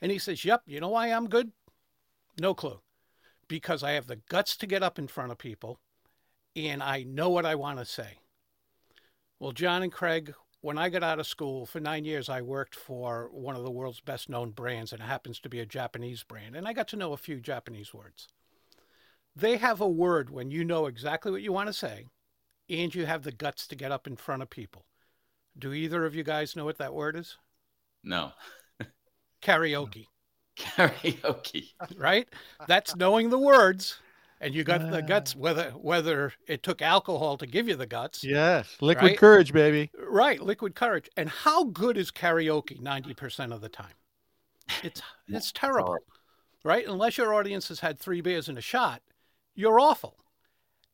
And 0.00 0.12
he 0.12 0.18
says, 0.18 0.44
Yep, 0.44 0.62
you 0.66 0.80
know 0.80 0.90
why 0.90 1.08
I'm 1.08 1.28
good? 1.28 1.52
No 2.40 2.54
clue 2.54 2.80
because 3.48 3.82
I 3.82 3.92
have 3.92 4.06
the 4.06 4.20
guts 4.28 4.56
to 4.56 4.66
get 4.66 4.82
up 4.82 4.98
in 4.98 5.06
front 5.06 5.30
of 5.30 5.38
people 5.38 5.78
and 6.56 6.82
I 6.82 7.02
know 7.02 7.30
what 7.30 7.46
I 7.46 7.54
want 7.54 7.78
to 7.78 7.84
say. 7.84 8.18
Well, 9.38 9.52
John 9.52 9.82
and 9.82 9.92
Craig, 9.92 10.34
when 10.60 10.78
I 10.78 10.88
got 10.88 11.02
out 11.02 11.18
of 11.18 11.26
school 11.26 11.66
for 11.66 11.80
nine 11.80 12.04
years, 12.04 12.28
I 12.28 12.40
worked 12.40 12.74
for 12.74 13.28
one 13.32 13.56
of 13.56 13.64
the 13.64 13.70
world's 13.70 14.00
best 14.00 14.28
known 14.28 14.50
brands, 14.50 14.92
and 14.92 15.02
it 15.02 15.06
happens 15.06 15.40
to 15.40 15.48
be 15.48 15.60
a 15.60 15.66
Japanese 15.66 16.22
brand. 16.22 16.56
And 16.56 16.66
I 16.66 16.72
got 16.72 16.88
to 16.88 16.96
know 16.96 17.12
a 17.12 17.18
few 17.18 17.40
Japanese 17.40 17.92
words. 17.92 18.28
They 19.36 19.56
have 19.56 19.80
a 19.80 19.88
word 19.88 20.30
when 20.30 20.50
you 20.50 20.64
know 20.64 20.86
exactly 20.86 21.32
what 21.32 21.42
you 21.42 21.52
want 21.52 21.66
to 21.66 21.72
say 21.72 22.06
and 22.70 22.94
you 22.94 23.04
have 23.04 23.24
the 23.24 23.32
guts 23.32 23.66
to 23.66 23.76
get 23.76 23.92
up 23.92 24.06
in 24.06 24.16
front 24.16 24.42
of 24.42 24.48
people. 24.48 24.86
Do 25.58 25.72
either 25.72 26.04
of 26.04 26.14
you 26.14 26.24
guys 26.24 26.56
know 26.56 26.64
what 26.64 26.78
that 26.78 26.94
word 26.94 27.16
is? 27.16 27.36
No, 28.02 28.32
Karaoke. 29.42 30.06
karaoke. 30.56 31.72
right? 31.96 32.28
That's 32.68 32.94
knowing 32.96 33.30
the 33.30 33.38
words, 33.38 33.98
and 34.40 34.54
you 34.54 34.62
got 34.64 34.90
the 34.90 34.98
Ah. 34.98 35.06
guts. 35.06 35.34
Whether 35.34 35.70
whether 35.72 36.32
it 36.46 36.62
took 36.62 36.80
alcohol 36.82 37.36
to 37.38 37.46
give 37.46 37.68
you 37.68 37.76
the 37.76 37.86
guts, 37.86 38.22
Yes. 38.24 38.76
Liquid 38.80 39.10
Right? 39.10 39.18
courage, 39.18 39.52
baby. 39.52 39.90
right? 39.98 40.40
Liquid 40.40 40.74
courage. 40.74 41.08
And 41.16 41.28
how 41.28 41.64
good 41.64 41.96
is 41.96 42.10
karaoke? 42.10 42.80
Ninety 42.80 43.14
percent 43.14 43.52
of 43.52 43.60
the 43.60 43.68
time, 43.68 43.94
it's 44.82 45.02
it's 45.28 45.50
terrible, 45.52 45.98
right? 46.62 46.86
Unless 46.86 47.18
your 47.18 47.34
audience 47.34 47.68
has 47.68 47.80
had 47.80 47.98
three 47.98 48.20
beers 48.20 48.48
and 48.48 48.58
a 48.58 48.62
shot, 48.62 49.02
you're 49.54 49.80
awful. 49.80 50.18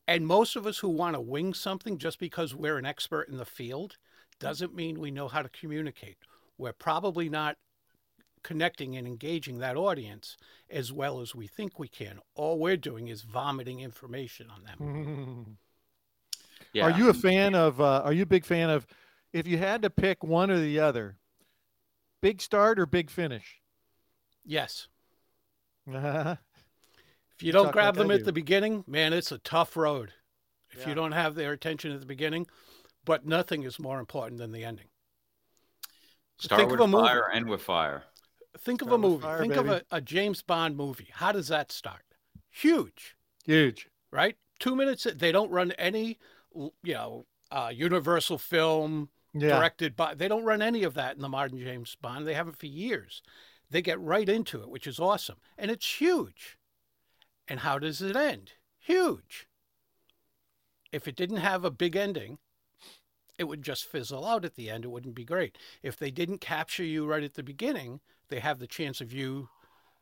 And 0.09 0.26
most 0.26 0.57
of 0.57 0.67
us 0.67 0.79
who 0.79 0.88
want 0.88 1.14
to 1.14 1.21
wing 1.21 1.55
something 1.55 1.97
just 1.99 2.19
because 2.19 2.52
we're 2.55 2.79
an 2.79 2.87
expert 2.87 3.29
in 3.29 3.37
the 3.37 3.45
field 3.45 3.97
doesn't 4.40 4.75
mean 4.75 4.99
we 4.99 5.11
know 5.11 5.28
how 5.28 5.42
to 5.42 5.49
communicate. 5.49 6.16
We're 6.59 6.73
probably 6.73 7.28
not 7.28 7.56
connecting 8.42 8.97
and 8.97 9.06
engaging 9.06 9.59
that 9.59 9.76
audience 9.76 10.37
as 10.70 10.92
well 10.92 11.20
as 11.20 11.35
we 11.35 11.47
think 11.47 11.78
we 11.78 11.88
can. 11.88 12.18
All 12.35 12.59
we're 12.59 12.76
doing 12.76 13.09
is 13.09 13.23
vomiting 13.23 13.80
information 13.80 14.49
on 14.50 14.64
them. 14.64 15.59
Yeah. 16.73 16.85
Are 16.87 16.99
you 16.99 17.11
a 17.11 17.14
fan 17.14 17.54
of? 17.54 17.80
Uh, 17.80 18.02
are 18.04 18.12
you 18.12 18.23
a 18.23 18.26
big 18.26 18.44
fan 18.44 18.70
of? 18.70 18.87
If 19.32 19.47
you 19.47 19.59
had 19.59 19.82
to 19.82 19.90
pick 19.90 20.25
one 20.25 20.50
or 20.50 20.59
the 20.59 20.80
other, 20.80 21.18
big 22.20 22.40
start 22.40 22.80
or 22.80 22.87
big 22.87 23.11
finish? 23.11 23.61
Yes. 24.44 24.88
If 27.40 27.47
you 27.47 27.52
don't 27.52 27.64
talk 27.66 27.73
grab 27.73 27.97
like 27.97 28.04
I 28.04 28.09
them 28.09 28.11
at 28.11 28.25
the 28.26 28.35
beginning, 28.35 28.85
man, 28.87 29.14
it's 29.14 29.32
a 29.32 29.38
tough 29.38 29.75
road. 29.75 30.12
If 30.73 30.80
Yeah. 30.80 30.90
you 30.90 30.94
don't 30.94 31.12
have 31.12 31.35
their 31.35 31.52
attention 31.52 31.90
at 31.90 32.00
the 32.00 32.04
beginning, 32.06 32.47
but 33.04 33.26
nothing 33.26 33.62
is 33.62 33.78
more 33.78 33.99
important 33.99 34.38
than 34.38 34.52
the 34.52 34.64
ending. 34.64 34.87
Start 36.38 36.61
think 36.61 36.71
with 36.71 36.80
of 36.80 36.85
a 36.85 36.88
movie. 36.88 37.07
fire, 37.07 37.30
end 37.30 37.49
with 37.49 37.62
fire. 37.62 38.04
Think 38.59 38.83
of 38.83 38.90
a 38.92 38.99
movie. 38.99 39.23
fire, 39.23 39.38
Think 39.40 39.57
of 39.57 39.69
a, 39.69 39.83
a 39.90 40.00
James 40.00 40.42
Bond 40.42 40.76
movie. 40.76 41.09
How 41.12 41.33
does 41.33 41.49
that 41.49 41.71
start? 41.71 42.02
Huge, 42.50 43.16
huge. 43.45 43.88
right? 44.11 44.37
Two 44.59 44.75
minutes. 44.75 45.07
They 45.14 45.33
don't 45.33 45.50
run 45.50 45.73
any, 45.73 46.19
you 46.54 46.73
know, 46.95 47.26
uh, 47.50 47.71
Universal 47.73 48.38
film 48.38 49.09
Yeah. 49.33 49.50
directed 49.57 49.97
by. 49.97 50.14
They 50.14 50.28
don't 50.28 50.45
run 50.45 50.62
any 50.62 50.83
of 50.83 50.95
that 50.95 51.14
in 51.16 51.23
the 51.23 51.28
modern 51.28 51.59
James 51.59 51.97
Bond. 52.00 52.26
They 52.26 52.35
haven't 52.35 52.59
for 52.59 52.66
years. 52.66 53.23
They 53.71 53.83
get 53.83 54.00
right 54.00 54.28
into 54.28 54.61
it, 54.62 54.69
which 54.69 54.87
is 54.87 54.99
awesome, 54.99 55.37
and 55.57 55.71
it's 55.71 56.00
huge. 56.00 56.59
And 57.47 57.61
how 57.61 57.78
does 57.78 58.02
it 58.02 58.16
end? 58.16 58.52
Huge. 58.78 59.47
If 60.92 61.07
it 61.07 61.14
didn't 61.16 61.37
have 61.38 61.64
a 61.64 61.71
big 61.71 61.95
ending, 61.95 62.38
it 63.40 63.49
would 63.49 63.62
just 63.62 63.87
fizzle 63.87 64.26
out 64.26 64.44
at 64.44 64.54
the 64.54 64.68
end. 64.68 64.85
It 64.85 64.90
wouldn't 64.90 65.14
be 65.14 65.25
great. 65.25 65.56
If 65.82 65.97
they 65.97 66.11
didn't 66.11 66.42
capture 66.42 66.85
you 66.85 67.06
right 67.06 67.23
at 67.25 67.35
the 67.35 67.42
beginning, 67.42 68.00
they 68.28 68.38
have 68.38 68.59
the 68.59 68.66
chance 68.66 69.00
of 69.00 69.14
you, 69.14 69.49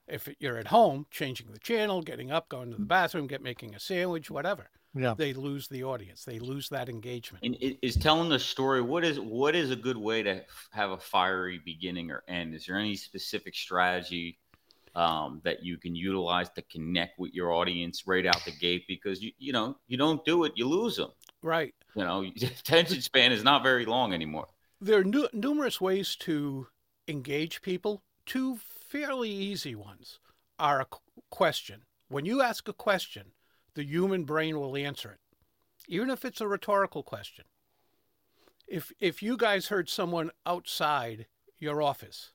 if 0.08 0.28
you're 0.40 0.58
at 0.58 0.66
home, 0.66 1.06
changing 1.12 1.52
the 1.52 1.60
channel, 1.60 2.02
getting 2.02 2.32
up, 2.32 2.48
going 2.48 2.72
to 2.72 2.76
the 2.76 2.84
bathroom, 2.84 3.28
get 3.28 3.40
making 3.40 3.76
a 3.76 3.80
sandwich, 3.80 4.28
whatever. 4.28 4.70
Yeah. 4.92 5.14
They 5.16 5.34
lose 5.34 5.68
the 5.68 5.84
audience. 5.84 6.24
They 6.24 6.40
lose 6.40 6.68
that 6.70 6.88
engagement. 6.88 7.44
And 7.44 7.56
i- 7.62 7.78
is 7.80 7.94
telling 7.94 8.28
the 8.28 8.40
story. 8.40 8.82
What 8.82 9.04
is 9.04 9.20
what 9.20 9.54
is 9.54 9.70
a 9.70 9.76
good 9.76 9.96
way 9.98 10.24
to 10.24 10.42
have 10.72 10.90
a 10.90 10.98
fiery 10.98 11.60
beginning 11.64 12.10
or 12.10 12.24
end? 12.26 12.54
Is 12.56 12.66
there 12.66 12.76
any 12.76 12.96
specific 12.96 13.54
strategy 13.54 14.38
um, 14.96 15.40
that 15.44 15.62
you 15.62 15.76
can 15.76 15.94
utilize 15.94 16.48
to 16.50 16.62
connect 16.62 17.20
with 17.20 17.32
your 17.34 17.52
audience 17.52 18.08
right 18.08 18.26
out 18.26 18.44
the 18.44 18.50
gate? 18.50 18.84
Because 18.88 19.22
you 19.22 19.30
you 19.38 19.52
know 19.52 19.76
you 19.86 19.96
don't 19.96 20.24
do 20.24 20.42
it, 20.44 20.54
you 20.56 20.66
lose 20.66 20.96
them. 20.96 21.10
Right. 21.42 21.74
You 21.94 22.04
know, 22.04 22.22
attention 22.42 23.00
span 23.00 23.32
is 23.32 23.44
not 23.44 23.62
very 23.62 23.86
long 23.86 24.12
anymore. 24.12 24.46
There 24.80 25.00
are 25.00 25.04
nu- 25.04 25.28
numerous 25.32 25.80
ways 25.80 26.16
to 26.20 26.68
engage 27.06 27.62
people. 27.62 28.02
Two 28.26 28.58
fairly 28.88 29.30
easy 29.30 29.74
ones 29.74 30.18
are 30.58 30.80
a 30.80 30.84
qu- 30.84 31.00
question. 31.30 31.82
When 32.08 32.24
you 32.24 32.42
ask 32.42 32.68
a 32.68 32.72
question, 32.72 33.32
the 33.74 33.84
human 33.84 34.24
brain 34.24 34.58
will 34.58 34.76
answer 34.76 35.12
it, 35.12 35.20
even 35.88 36.10
if 36.10 36.24
it's 36.24 36.40
a 36.40 36.48
rhetorical 36.48 37.02
question. 37.02 37.44
If 38.66 38.92
if 38.98 39.22
you 39.22 39.36
guys 39.36 39.68
heard 39.68 39.88
someone 39.88 40.30
outside 40.44 41.26
your 41.58 41.80
office 41.82 42.32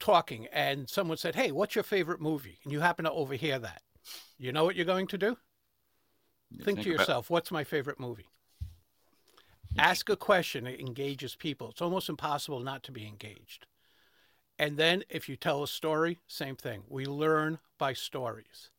talking 0.00 0.46
and 0.52 0.88
someone 0.88 1.16
said, 1.16 1.34
"Hey, 1.34 1.52
what's 1.52 1.74
your 1.74 1.84
favorite 1.84 2.20
movie?" 2.20 2.58
and 2.64 2.72
you 2.72 2.80
happen 2.80 3.04
to 3.04 3.12
overhear 3.12 3.58
that, 3.58 3.82
you 4.36 4.52
know 4.52 4.64
what 4.64 4.76
you're 4.76 4.84
going 4.84 5.06
to 5.08 5.18
do? 5.18 5.38
You 6.50 6.64
Think 6.64 6.82
to 6.82 6.90
yourself, 6.90 7.30
"What's 7.30 7.50
my 7.50 7.64
favorite 7.64 8.00
movie?" 8.00 8.28
Ask 9.78 10.08
a 10.08 10.16
question, 10.16 10.66
it 10.66 10.80
engages 10.80 11.34
people. 11.34 11.70
It's 11.70 11.82
almost 11.82 12.08
impossible 12.08 12.60
not 12.60 12.82
to 12.84 12.92
be 12.92 13.06
engaged. 13.06 13.66
And 14.58 14.78
then 14.78 15.04
if 15.10 15.28
you 15.28 15.36
tell 15.36 15.62
a 15.62 15.68
story, 15.68 16.18
same 16.26 16.56
thing. 16.56 16.84
We 16.88 17.04
learn 17.04 17.58
by 17.78 17.92
stories. 17.92 18.70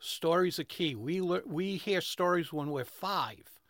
Stories 0.00 0.58
are 0.58 0.64
key. 0.64 0.94
We 0.94 1.20
lear- 1.20 1.42
we 1.46 1.76
hear 1.76 2.00
stories 2.00 2.52
when 2.52 2.70
we're 2.70 2.84
5 2.84 3.60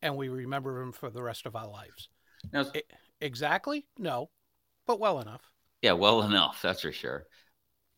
and 0.00 0.16
we 0.16 0.28
remember 0.28 0.80
them 0.80 0.92
for 0.92 1.10
the 1.10 1.22
rest 1.22 1.46
of 1.46 1.54
our 1.54 1.68
lives. 1.68 2.08
Now, 2.52 2.70
E- 2.74 2.82
exactly? 3.20 3.86
No. 3.98 4.30
But 4.86 4.98
well 4.98 5.20
enough. 5.20 5.50
Yeah, 5.82 5.92
well 5.92 6.22
enough, 6.22 6.62
that's 6.62 6.82
for 6.82 6.92
sure. 6.92 7.26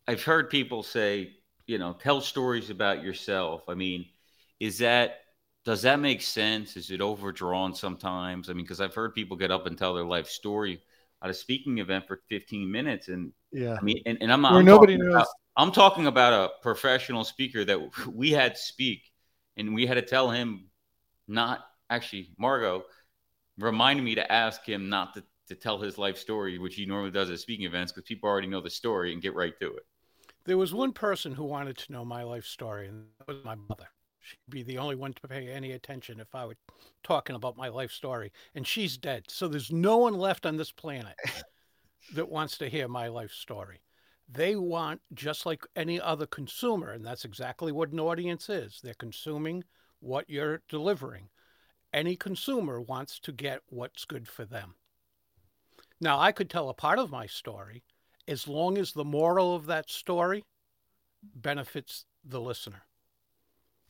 I've 0.07 0.23
heard 0.23 0.49
people 0.49 0.83
say, 0.83 1.37
you 1.67 1.77
know, 1.77 1.93
tell 1.93 2.21
stories 2.21 2.69
about 2.69 3.03
yourself. 3.03 3.67
I 3.67 3.73
mean, 3.73 4.05
is 4.59 4.79
that 4.79 5.19
does 5.65 5.81
that 5.81 5.99
make 5.99 6.21
sense? 6.21 6.77
Is 6.77 6.91
it 6.91 7.01
overdrawn 7.01 7.73
sometimes? 7.73 8.49
I 8.49 8.53
mean, 8.53 8.65
because 8.65 8.79
I've 8.79 8.93
heard 8.93 9.15
people 9.15 9.35
get 9.35 9.49
up 9.49 9.65
and 9.65 9.75
tell 9.75 9.95
their 9.95 10.05
life 10.05 10.27
story 10.27 10.79
at 11.23 11.29
a 11.31 11.33
speaking 11.33 11.79
event 11.79 12.05
for 12.07 12.21
15 12.29 12.71
minutes, 12.71 13.07
and 13.07 13.31
Yeah. 13.51 13.77
I 13.79 13.83
mean, 13.83 14.01
and, 14.05 14.17
and 14.21 14.31
I'm 14.31 14.41
not 14.41 14.53
I'm 14.53 14.65
nobody 14.65 14.93
talking 14.93 15.05
knows. 15.07 15.15
About, 15.15 15.27
I'm 15.57 15.71
talking 15.71 16.07
about 16.07 16.33
a 16.33 16.61
professional 16.61 17.23
speaker 17.23 17.65
that 17.65 17.79
we 18.13 18.31
had 18.31 18.57
speak, 18.57 19.01
and 19.57 19.73
we 19.73 19.87
had 19.87 19.95
to 19.95 20.01
tell 20.03 20.29
him 20.29 20.69
not 21.27 21.65
actually 21.89 22.29
Margot 22.37 22.83
reminded 23.57 24.03
me 24.03 24.15
to 24.15 24.31
ask 24.31 24.63
him 24.67 24.89
not 24.89 25.15
to, 25.15 25.23
to 25.47 25.55
tell 25.55 25.79
his 25.79 25.97
life 25.97 26.17
story, 26.17 26.59
which 26.59 26.75
he 26.75 26.85
normally 26.85 27.11
does 27.11 27.31
at 27.31 27.39
speaking 27.39 27.65
events, 27.65 27.91
because 27.91 28.07
people 28.07 28.29
already 28.29 28.47
know 28.47 28.61
the 28.61 28.69
story 28.69 29.13
and 29.13 29.21
get 29.21 29.33
right 29.33 29.57
to 29.59 29.67
it. 29.67 29.83
There 30.45 30.57
was 30.57 30.75
one 30.75 30.91
person 30.91 31.33
who 31.33 31.45
wanted 31.45 31.77
to 31.77 31.91
know 31.91 32.05
my 32.05 32.21
life 32.21 32.45
story, 32.45 32.87
and 32.87 33.05
that 33.17 33.27
was 33.27 33.43
my 33.43 33.55
mother. 33.55 33.87
She'd 34.25 34.49
be 34.49 34.63
the 34.63 34.79
only 34.79 34.95
one 34.95 35.13
to 35.13 35.27
pay 35.27 35.49
any 35.49 35.73
attention 35.73 36.19
if 36.19 36.33
I 36.33 36.45
were 36.45 36.57
talking 37.03 37.35
about 37.35 37.57
my 37.57 37.67
life 37.67 37.91
story. 37.91 38.31
And 38.55 38.65
she's 38.65 38.97
dead. 38.97 39.25
So 39.27 39.47
there's 39.47 39.71
no 39.71 39.97
one 39.97 40.15
left 40.15 40.47
on 40.47 40.57
this 40.57 40.71
planet 40.71 41.15
that 42.15 42.29
wants 42.29 42.57
to 42.57 42.69
hear 42.69 42.87
my 42.87 43.07
life 43.07 43.31
story. 43.31 43.81
They 44.27 44.55
want, 44.55 45.01
just 45.13 45.45
like 45.45 45.63
any 45.75 46.01
other 46.01 46.25
consumer, 46.25 46.91
and 46.91 47.05
that's 47.05 47.25
exactly 47.25 47.71
what 47.71 47.91
an 47.91 47.99
audience 47.99 48.49
is. 48.49 48.79
They're 48.81 48.95
consuming 48.95 49.63
what 49.99 50.27
you're 50.27 50.63
delivering. 50.69 51.29
Any 51.93 52.15
consumer 52.15 52.81
wants 52.81 53.19
to 53.19 53.31
get 53.31 53.61
what's 53.67 54.05
good 54.05 54.27
for 54.27 54.43
them. 54.43 54.73
Now, 56.01 56.19
I 56.19 56.31
could 56.31 56.49
tell 56.49 56.69
a 56.69 56.73
part 56.73 56.97
of 56.97 57.11
my 57.11 57.27
story 57.27 57.83
as 58.27 58.47
long 58.47 58.79
as 58.79 58.91
the 58.91 59.05
moral 59.05 59.55
of 59.55 59.67
that 59.67 59.91
story 59.91 60.43
benefits 61.35 62.05
the 62.23 62.41
listener. 62.41 62.81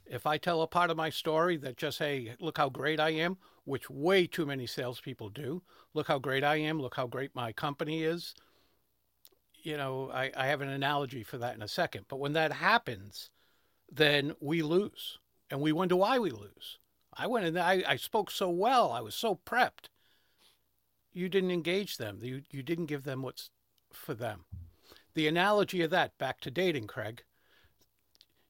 If 0.06 0.28
I 0.28 0.38
tell 0.38 0.62
a 0.62 0.68
part 0.68 0.90
of 0.90 0.98
my 0.98 1.10
story 1.10 1.58
that 1.58 1.78
just, 1.78 2.00
hey, 2.00 2.36
look 2.40 2.58
how 2.58 2.70
great 2.70 3.00
I 3.00 3.10
am, 3.10 3.38
which 3.64 3.90
way 3.90 4.28
too 4.28 4.46
many 4.46 4.68
salespeople 4.68 5.30
do, 5.30 5.64
look 5.94 6.08
how 6.08 6.20
great 6.20 6.44
I 6.44 6.58
am, 6.58 6.80
look 6.80 6.96
how 6.96 7.08
great 7.08 7.34
my 7.34 7.52
company 7.52 8.04
is. 8.04 8.36
You 9.64 9.78
know, 9.78 10.12
I, 10.14 10.32
I 10.38 10.48
have 10.48 10.62
an 10.62 10.70
analogy 10.70 11.24
for 11.24 11.40
that 11.40 11.56
in 11.56 11.64
a 11.64 11.68
second. 11.68 12.06
But 12.08 12.20
when 12.20 12.34
that 12.34 12.52
happens, 12.52 13.32
then 13.92 14.36
we 14.40 14.62
lose. 14.62 15.18
And 15.50 15.60
we 15.60 15.72
wonder 15.72 15.96
why 15.96 16.20
we 16.20 16.30
lose. 16.30 16.80
I 17.14 17.28
went 17.28 17.46
in 17.46 17.54
there, 17.54 17.64
I, 17.64 17.84
I 17.88 17.96
spoke 17.96 18.30
so 18.30 18.50
well, 18.50 18.92
I 18.92 19.02
was 19.02 19.16
so 19.16 19.40
prepped. 19.46 19.90
You 21.14 21.30
didn't 21.30 21.52
engage 21.52 21.98
them, 21.98 22.20
you, 22.22 22.44
you 22.52 22.62
didn't 22.62 22.88
give 22.88 23.06
them 23.06 23.22
what's 23.22 23.50
for 23.92 24.14
them. 24.14 24.46
The 25.14 25.28
analogy 25.28 25.82
of 25.82 25.92
that, 25.92 26.18
back 26.18 26.42
to 26.42 26.52
dating, 26.52 26.88
Craig. 26.88 27.24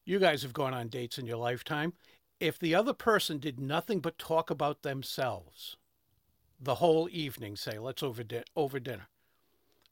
You 0.05 0.19
guys 0.19 0.43
have 0.43 0.53
gone 0.53 0.73
on 0.73 0.87
dates 0.87 1.17
in 1.17 1.25
your 1.25 1.37
lifetime. 1.37 1.93
If 2.39 2.59
the 2.59 2.75
other 2.75 2.93
person 2.93 3.39
did 3.39 3.59
nothing 3.59 3.99
but 3.99 4.19
talk 4.19 4.49
about 4.49 4.83
themselves 4.83 5.77
the 6.59 6.75
whole 6.75 7.09
evening, 7.11 7.55
say, 7.55 7.79
let's 7.79 8.03
over, 8.03 8.23
di- 8.23 8.43
over 8.55 8.79
dinner, 8.79 9.07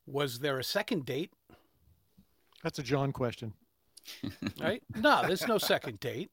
was 0.05 0.39
there 0.39 0.59
a 0.59 0.63
second 0.63 1.05
date? 1.05 1.31
That's 2.61 2.79
a 2.79 2.83
John 2.83 3.11
question. 3.11 3.53
Right? 4.59 4.83
no, 4.95 5.23
there's 5.25 5.47
no 5.47 5.57
second 5.57 5.99
date. 5.99 6.29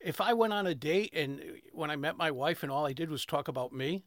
If 0.00 0.20
I 0.20 0.32
went 0.32 0.52
on 0.52 0.66
a 0.66 0.74
date 0.74 1.12
and 1.14 1.40
when 1.72 1.90
I 1.90 1.96
met 1.96 2.16
my 2.16 2.30
wife 2.30 2.62
and 2.62 2.70
all 2.70 2.86
I 2.86 2.92
did 2.92 3.10
was 3.10 3.26
talk 3.26 3.48
about 3.48 3.72
me, 3.72 4.04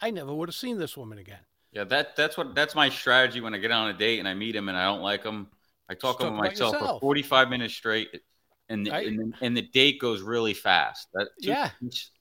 I 0.00 0.10
never 0.10 0.34
would 0.34 0.48
have 0.48 0.56
seen 0.56 0.78
this 0.78 0.96
woman 0.96 1.18
again. 1.18 1.40
Yeah, 1.72 1.84
that 1.84 2.16
that's 2.16 2.36
what 2.36 2.54
that's 2.54 2.74
my 2.74 2.88
strategy 2.88 3.40
when 3.40 3.52
I 3.52 3.58
get 3.58 3.70
on 3.70 3.90
a 3.90 3.92
date 3.92 4.18
and 4.18 4.26
I 4.26 4.34
meet 4.34 4.56
him 4.56 4.68
and 4.68 4.78
I 4.78 4.84
don't 4.84 5.02
like 5.02 5.24
him. 5.24 5.48
I 5.88 5.94
talk 5.94 6.18
talk 6.18 6.20
about 6.20 6.38
about 6.38 6.44
myself 6.44 6.76
for 6.78 7.00
45 7.00 7.50
minutes 7.50 7.74
straight, 7.74 8.08
and 8.68 8.86
the, 8.86 8.90
Right. 8.90 9.06
and, 9.06 9.18
the, 9.18 9.44
and 9.44 9.56
the 9.56 9.62
date 9.62 10.00
goes 10.00 10.22
really 10.22 10.54
fast. 10.54 11.08
That, 11.14 11.28
Yeah. 11.38 11.70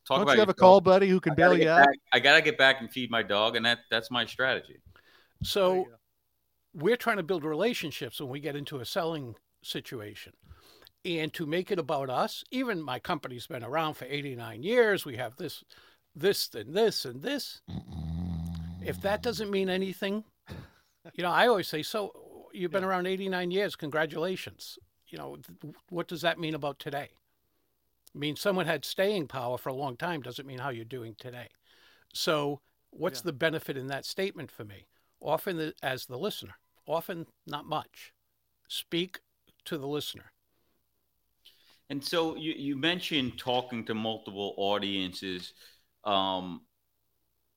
Talk 0.08 0.18
Don't 0.18 0.22
about 0.24 0.34
you 0.34 0.40
have 0.40 0.50
a 0.50 0.52
yourself. 0.52 0.56
call 0.58 0.82
buddy 0.82 1.10
who 1.10 1.20
can 1.20 1.32
I 1.34 1.36
gotta, 1.36 1.50
bail 1.50 1.58
you 1.58 1.64
get 1.66 1.68
out? 1.80 1.86
back, 1.88 1.96
I 2.14 2.20
gotta 2.20 2.42
get 2.42 2.58
back 2.58 2.80
and 2.82 2.92
feed 2.92 3.10
my 3.10 3.24
dog, 3.24 3.56
and 3.56 3.66
that 3.66 3.80
that's 3.90 4.12
my 4.12 4.26
strategy. 4.26 4.78
So 5.44 5.88
we're 6.74 6.98
trying 6.98 7.18
to 7.18 7.24
build 7.24 7.44
relationships 7.44 8.20
when 8.20 8.30
we 8.30 8.40
get 8.40 8.56
into 8.56 8.80
a 8.80 8.86
selling 8.86 9.36
situation. 9.64 10.34
And 11.06 11.32
to 11.34 11.46
make 11.46 11.72
it 11.72 11.80
about 11.80 12.10
us, 12.10 12.44
even 12.52 12.82
my 12.82 13.00
company's 13.00 13.46
been 13.48 13.64
around 13.64 13.94
for 13.96 14.06
89 14.06 14.64
years. 14.64 15.06
We 15.06 15.18
have 15.18 15.36
this, 15.38 15.64
this, 16.16 16.50
and 16.56 16.74
this, 16.76 17.06
and 17.06 17.22
this. 17.22 17.62
If 18.84 19.02
that 19.02 19.22
doesn't 19.22 19.52
mean 19.52 19.70
anything, 19.70 20.24
you 21.14 21.24
know, 21.24 21.30
I 21.32 21.48
always 21.48 21.68
say, 21.68 21.84
so 21.84 22.48
you've 22.54 22.72
been 22.72 22.84
around 22.84 23.06
89 23.08 23.52
years. 23.52 23.76
Congratulations. 23.76 24.78
You 25.16 25.22
know, 25.22 25.38
what 25.88 26.10
does 26.10 26.20
that 26.24 26.40
mean 26.40 26.54
about 26.56 26.78
today? 26.78 27.12
I 28.14 28.18
mean, 28.18 28.36
someone 28.36 28.66
had 28.66 28.84
staying 28.84 29.30
power 29.30 29.58
for 29.58 29.70
a 29.70 29.74
long 29.74 29.96
time 29.96 30.22
doesn't 30.22 30.46
mean 30.46 30.60
how 30.60 30.72
you're 30.72 30.84
doing 30.84 31.16
today. 31.18 31.48
So, 32.14 32.60
what's 32.90 33.20
Yeah. 33.20 33.24
the 33.24 33.32
benefit 33.32 33.78
in 33.78 33.88
that 33.88 34.04
statement 34.04 34.52
for 34.52 34.66
me? 34.66 34.88
Often, 35.22 35.56
the, 35.56 35.74
as 35.82 36.08
the 36.08 36.18
listener, 36.18 36.56
often 36.86 37.28
not 37.48 37.66
much. 37.66 38.12
Speak 38.68 39.22
to 39.64 39.78
the 39.78 39.88
listener. 39.88 40.34
And 41.90 42.04
so 42.04 42.36
you, 42.36 42.54
you 42.58 42.76
mentioned 42.76 43.38
talking 43.38 43.86
to 43.86 43.94
multiple 43.94 44.54
audiences. 44.58 45.54
Um, 46.04 46.62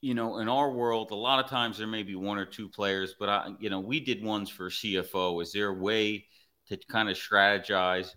you 0.00 0.14
know, 0.14 0.38
in 0.38 0.48
our 0.48 0.70
world, 0.70 1.10
a 1.10 1.16
lot 1.16 1.44
of 1.44 1.50
times 1.50 1.78
there 1.78 1.86
may 1.88 2.04
be 2.04 2.14
one 2.14 2.38
or 2.38 2.46
two 2.46 2.68
players, 2.68 3.14
but 3.18 3.28
I, 3.28 3.52
you 3.58 3.68
know, 3.68 3.80
we 3.80 4.00
did 4.00 4.22
ones 4.22 4.48
for 4.48 4.70
CFO. 4.70 5.40
Is 5.40 5.52
there 5.52 5.68
a 5.68 5.74
way 5.74 6.26
to 6.68 6.76
kind 6.88 7.08
of 7.08 7.16
strategize? 7.16 8.14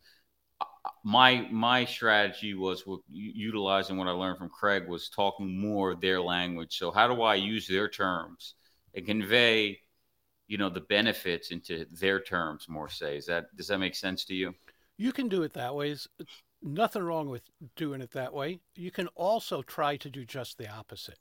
Uh, 0.60 0.66
My 1.04 1.48
my 1.52 1.86
strategy 1.86 2.54
was 2.54 2.84
utilizing 3.10 3.98
what 3.98 4.08
I 4.08 4.12
learned 4.12 4.38
from 4.38 4.50
Craig 4.50 4.88
was 4.88 5.10
talking 5.10 5.60
more 5.60 5.96
their 5.96 6.22
language. 6.22 6.78
So 6.78 6.92
how 6.92 7.08
do 7.08 7.22
I 7.22 7.36
use 7.36 7.68
their 7.68 7.90
terms 7.90 8.56
and 8.96 9.06
convey, 9.06 9.80
you 10.48 10.58
know, 10.58 10.70
the 10.70 10.82
benefits 10.82 11.52
into 11.52 11.86
their 11.92 12.20
terms 12.20 12.68
more? 12.68 12.90
Say, 12.90 13.18
is 13.18 13.26
that 13.28 13.56
does 13.56 13.68
that 13.68 13.80
make 13.80 13.96
sense 13.96 14.26
to 14.26 14.34
you? 14.34 14.54
You 14.98 15.12
can 15.12 15.30
do 15.30 15.44
it 15.44 15.54
that 15.54 15.74
way. 15.74 15.92
It's 15.92 16.08
nothing 16.62 17.04
wrong 17.04 17.30
with 17.30 17.50
doing 17.76 18.02
it 18.02 18.12
that 18.12 18.34
way. 18.34 18.60
You 18.76 18.92
can 18.92 19.08
also 19.16 19.64
try 19.64 19.98
to 19.98 20.10
do 20.10 20.26
just 20.26 20.58
the 20.58 20.70
opposite. 20.70 21.20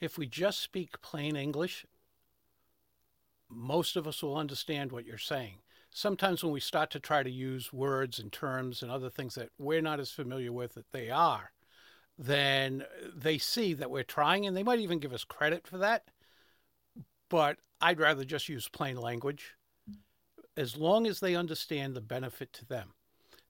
If 0.00 0.18
we 0.18 0.26
just 0.26 0.60
speak 0.60 1.00
plain 1.00 1.36
English, 1.36 1.86
most 3.48 3.96
of 3.96 4.08
us 4.08 4.22
will 4.22 4.36
understand 4.36 4.90
what 4.90 5.04
you're 5.04 5.18
saying. 5.18 5.58
Sometimes 5.94 6.42
when 6.42 6.52
we 6.52 6.60
start 6.60 6.90
to 6.90 7.00
try 7.00 7.22
to 7.22 7.30
use 7.30 7.72
words 7.72 8.18
and 8.18 8.32
terms 8.32 8.82
and 8.82 8.90
other 8.90 9.10
things 9.10 9.34
that 9.34 9.50
we're 9.58 9.82
not 9.82 10.00
as 10.00 10.10
familiar 10.10 10.50
with 10.50 10.72
that 10.74 10.90
they 10.90 11.10
are, 11.10 11.52
then 12.18 12.84
they 13.14 13.36
see 13.36 13.74
that 13.74 13.90
we're 13.90 14.02
trying 14.02 14.46
and 14.46 14.56
they 14.56 14.62
might 14.62 14.78
even 14.78 14.98
give 14.98 15.12
us 15.12 15.24
credit 15.24 15.66
for 15.66 15.76
that. 15.78 16.04
But 17.28 17.58
I'd 17.80 18.00
rather 18.00 18.24
just 18.24 18.48
use 18.48 18.68
plain 18.68 18.96
language 18.96 19.54
as 20.56 20.76
long 20.76 21.06
as 21.06 21.20
they 21.20 21.34
understand 21.34 21.94
the 21.94 22.00
benefit 22.00 22.52
to 22.54 22.64
them. 22.64 22.94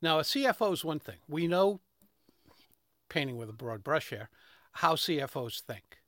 Now, 0.00 0.18
a 0.18 0.22
CFO 0.22 0.72
is 0.72 0.84
one 0.84 0.98
thing. 0.98 1.18
We 1.28 1.46
know, 1.46 1.80
painting 3.08 3.36
with 3.36 3.50
a 3.50 3.54
broad 3.54 3.84
brush 3.84 4.10
here, 4.10 4.30
how 4.72 4.96
CFOs 4.96 5.60
think. 5.60 5.98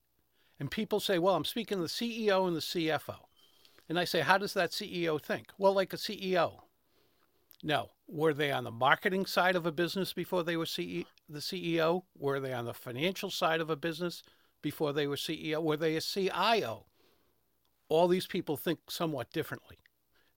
And 0.59 0.71
people 0.71 0.99
say, 0.99 1.19
well, 1.19 1.37
I'm 1.37 1.45
speaking 1.45 1.79
to 1.79 1.83
the 1.83 1.89
CEO 1.89 2.47
and 2.47 2.57
the 2.57 2.61
CFO. 2.61 3.17
And 3.89 3.99
I 3.99 4.05
say, 4.05 4.21
how 4.21 4.39
does 4.39 4.55
that 4.55 4.71
CEO 4.71 5.21
think? 5.21 5.49
Well, 5.59 5.75
like 5.75 5.93
a 5.93 5.97
CEO. 5.97 6.61
No. 7.63 7.91
Were 8.07 8.35
they 8.35 8.53
on 8.53 8.65
the 8.65 8.71
marketing 8.71 9.27
side 9.27 9.57
of 9.57 9.67
a 9.67 9.73
business 9.73 10.13
before 10.13 10.43
they 10.43 10.57
were 10.57 10.67
CE- 10.67 11.07
the 11.29 11.41
CEO? 11.41 12.03
Were 12.19 12.41
they 12.41 12.53
on 12.53 12.67
the 12.67 12.75
financial 12.75 13.31
side 13.31 13.61
of 13.61 13.71
a 13.71 13.77
business 13.77 14.23
before 14.63 14.93
they 14.93 15.07
were 15.07 15.17
CEO? 15.17 15.63
Were 15.63 15.77
they 15.77 15.97
a 15.97 16.01
CIO? 16.01 16.87
All 17.89 18.09
these 18.09 18.27
people 18.27 18.57
think 18.57 18.91
somewhat 18.91 19.33
differently. 19.33 19.79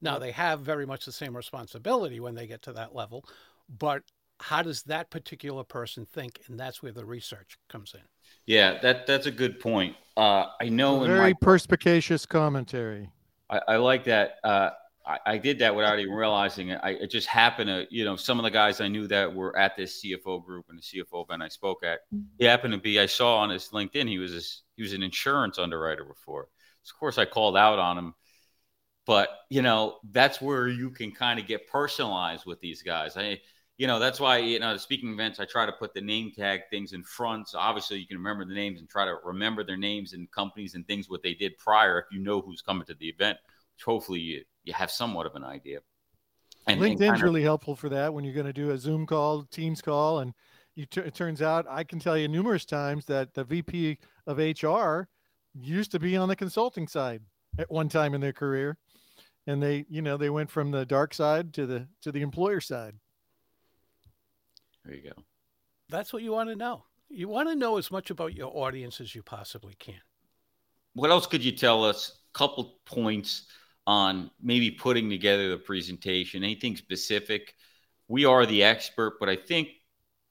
Now, 0.01 0.19
they 0.19 0.31
have 0.31 0.61
very 0.61 0.85
much 0.85 1.05
the 1.05 1.11
same 1.11 1.35
responsibility 1.35 2.19
when 2.19 2.35
they 2.35 2.47
get 2.47 2.61
to 2.63 2.73
that 2.73 2.93
level, 2.93 3.25
but 3.67 4.03
how 4.39 4.61
does 4.61 4.83
that 4.83 5.09
particular 5.09 5.63
person 5.63 6.05
think? 6.05 6.41
And 6.47 6.59
that's 6.59 6.83
where 6.83 6.91
the 6.91 7.05
research 7.05 7.57
comes 7.67 7.95
in. 7.95 8.01
Yeah, 8.45 8.77
that 8.81 9.07
that's 9.07 9.25
a 9.25 9.31
good 9.31 9.59
point. 9.59 9.95
Uh, 10.15 10.45
I 10.61 10.69
know 10.69 11.03
in 11.03 11.07
Very 11.09 11.19
my 11.19 11.33
perspicacious 11.33 12.25
commentary. 12.25 13.09
I, 13.49 13.61
I 13.67 13.75
like 13.77 14.05
that. 14.05 14.37
Uh, 14.43 14.71
I, 15.05 15.19
I 15.25 15.37
did 15.37 15.59
that 15.59 15.75
without 15.75 15.99
even 15.99 16.13
realizing 16.13 16.69
it. 16.69 16.79
I, 16.83 16.91
it 16.91 17.09
just 17.09 17.27
happened 17.27 17.67
to, 17.67 17.87
you 17.89 18.03
know, 18.03 18.15
some 18.15 18.39
of 18.39 18.43
the 18.43 18.51
guys 18.51 18.81
I 18.81 18.89
knew 18.89 19.07
that 19.07 19.33
were 19.33 19.57
at 19.57 19.77
this 19.77 20.03
CFO 20.03 20.43
group 20.43 20.65
and 20.69 20.77
the 20.77 20.81
CFO 20.81 21.23
event 21.23 21.41
I 21.41 21.47
spoke 21.47 21.83
at. 21.83 21.99
He 22.37 22.45
happened 22.45 22.73
to 22.73 22.79
be. 22.79 22.99
I 22.99 23.05
saw 23.05 23.37
on 23.37 23.49
his 23.49 23.69
LinkedIn 23.69 24.07
he 24.07 24.17
was 24.19 24.63
he 24.75 24.83
was 24.83 24.93
an 24.93 25.03
insurance 25.03 25.57
underwriter 25.57 26.03
before. 26.03 26.49
So 26.83 26.93
of 26.93 26.99
course, 26.99 27.17
I 27.17 27.25
called 27.25 27.57
out 27.57 27.79
on 27.79 27.97
him. 27.97 28.13
But 29.05 29.29
you 29.49 29.61
know, 29.61 29.99
that's 30.11 30.41
where 30.41 30.67
you 30.67 30.89
can 30.91 31.11
kind 31.11 31.39
of 31.39 31.47
get 31.47 31.67
personalized 31.69 32.45
with 32.45 32.59
these 32.59 32.83
guys. 32.83 33.15
I, 33.15 33.39
you 33.77 33.85
know, 33.85 33.99
that's 33.99 34.19
why 34.19 34.39
you 34.39 34.59
know 34.59 34.73
the 34.73 34.79
speaking 34.79 35.13
events 35.13 35.39
I 35.39 35.45
try 35.45 35.65
to 35.65 35.71
put 35.71 35.93
the 35.93 36.01
name 36.01 36.31
tag 36.35 36.61
things 36.71 36.93
in 36.93 37.03
front. 37.03 37.49
So 37.49 37.59
obviously, 37.59 37.99
you 37.99 38.07
can 38.07 38.17
remember 38.17 38.43
the 38.43 38.55
names 38.55 38.79
and 38.79 38.89
try 38.89 39.05
to 39.05 39.17
remember 39.23 39.63
their 39.63 39.77
names 39.77 40.13
and 40.13 40.29
companies 40.31 40.73
and 40.73 40.85
things 40.87 41.09
what 41.09 41.21
they 41.21 41.35
did 41.35 41.57
prior. 41.57 41.99
If 41.99 42.05
you 42.11 42.19
know 42.19 42.41
who's 42.41 42.61
coming 42.61 42.85
to 42.85 42.95
the 42.95 43.07
event, 43.07 43.37
which 43.75 43.83
hopefully 43.83 44.19
you, 44.19 44.43
you 44.63 44.73
have 44.73 44.89
somewhat 44.89 45.27
of 45.27 45.35
an 45.35 45.43
idea. 45.43 45.79
And, 46.65 46.81
LinkedIn's 46.81 47.01
and 47.01 47.21
really 47.21 47.43
helpful 47.43 47.75
for 47.75 47.87
that 47.89 48.13
when 48.13 48.25
you're 48.25 48.33
going 48.33 48.47
to 48.47 48.53
do 48.53 48.71
a 48.71 48.77
Zoom 48.77 49.05
call, 49.05 49.43
Teams 49.43 49.81
call, 49.81 50.19
and 50.19 50.33
you 50.75 50.85
t- 50.85 51.01
it 51.01 51.13
turns 51.13 51.41
out 51.41 51.65
I 51.69 51.83
can 51.83 51.99
tell 51.99 52.17
you 52.17 52.27
numerous 52.27 52.65
times 52.65 53.05
that 53.05 53.35
the 53.35 53.43
VP 53.43 53.99
of 54.25 54.39
HR 54.39 55.07
used 55.53 55.91
to 55.91 55.99
be 55.99 56.17
on 56.17 56.27
the 56.29 56.35
consulting 56.35 56.87
side 56.87 57.21
at 57.57 57.71
one 57.71 57.89
time 57.89 58.13
in 58.13 58.21
their 58.21 58.33
career 58.33 58.77
and 59.47 59.63
they 59.63 59.85
you 59.89 60.01
know 60.01 60.17
they 60.17 60.29
went 60.29 60.51
from 60.51 60.69
the 60.69 60.85
dark 60.85 61.13
side 61.13 61.53
to 61.53 61.65
the 61.65 61.87
to 62.01 62.11
the 62.11 62.21
employer 62.21 62.61
side 62.61 62.93
there 64.87 64.95
you 64.95 65.03
go 65.03 65.23
that's 65.89 66.13
what 66.13 66.23
you 66.23 66.31
want 66.31 66.49
to 66.49 66.55
know 66.55 66.83
you 67.09 67.27
want 67.27 67.49
to 67.49 67.55
know 67.55 67.77
as 67.77 67.91
much 67.91 68.09
about 68.09 68.33
your 68.33 68.51
audience 68.55 68.99
as 69.01 69.13
you 69.13 69.21
possibly 69.21 69.75
can 69.79 69.99
what 70.93 71.11
else 71.11 71.27
could 71.27 71.43
you 71.43 71.51
tell 71.51 71.83
us 71.83 72.19
couple 72.33 72.79
points 72.85 73.47
on 73.87 74.29
maybe 74.41 74.69
putting 74.69 75.09
together 75.09 75.49
the 75.49 75.57
presentation 75.57 76.43
anything 76.43 76.75
specific 76.75 77.53
we 78.07 78.25
are 78.25 78.45
the 78.45 78.63
expert 78.63 79.17
but 79.19 79.27
i 79.27 79.35
think 79.35 79.69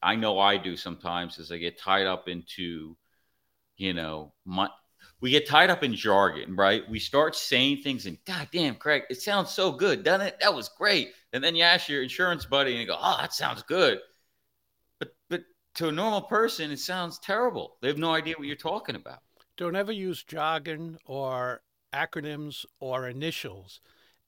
i 0.03 0.15
know 0.15 0.39
i 0.39 0.57
do 0.57 0.77
sometimes 0.77 1.39
as 1.39 1.51
i 1.51 1.57
get 1.57 1.79
tied 1.79 2.07
up 2.07 2.29
into 2.29 2.97
you 3.77 3.93
know 3.93 4.33
my 4.45 4.69
we 5.21 5.31
get 5.31 5.49
tied 5.49 5.71
up 5.71 5.83
in 5.83 5.95
jargon, 5.95 6.55
right? 6.57 6.89
We 6.89 6.99
start 6.99 7.35
saying 7.35 7.79
things 7.83 8.07
and 8.07 8.19
God 8.27 8.49
damn, 8.53 8.75
Craig, 8.75 9.05
it 9.09 9.21
sounds 9.21 9.51
so 9.51 9.73
good, 9.73 10.03
doesn't 10.03 10.27
it? 10.27 10.37
That 10.41 10.55
was 10.55 10.69
great. 10.69 11.13
And 11.33 11.43
then 11.43 11.55
you 11.55 11.63
ask 11.63 11.89
your 11.89 12.03
insurance 12.03 12.45
buddy 12.45 12.73
and 12.73 12.81
you 12.81 12.87
go, 12.87 12.99
Oh, 13.01 13.17
that 13.21 13.33
sounds 13.33 13.63
good. 13.63 13.99
To 15.77 15.89
a 15.89 15.93
normal 15.93 16.23
person, 16.23 16.71
it 16.71 16.79
sounds 16.79 17.19
terrible. 17.19 17.77
They 17.83 17.89
have 17.89 17.99
no 17.99 18.15
idea 18.15 18.35
what 18.39 18.47
you're 18.47 18.57
talking 18.57 18.97
about. 18.97 19.19
Don't 19.59 19.77
ever 19.77 19.93
use 19.93 20.25
jargon 20.25 20.97
or 21.05 21.61
acronyms 21.93 22.65
or 22.81 23.09
initials 23.09 23.81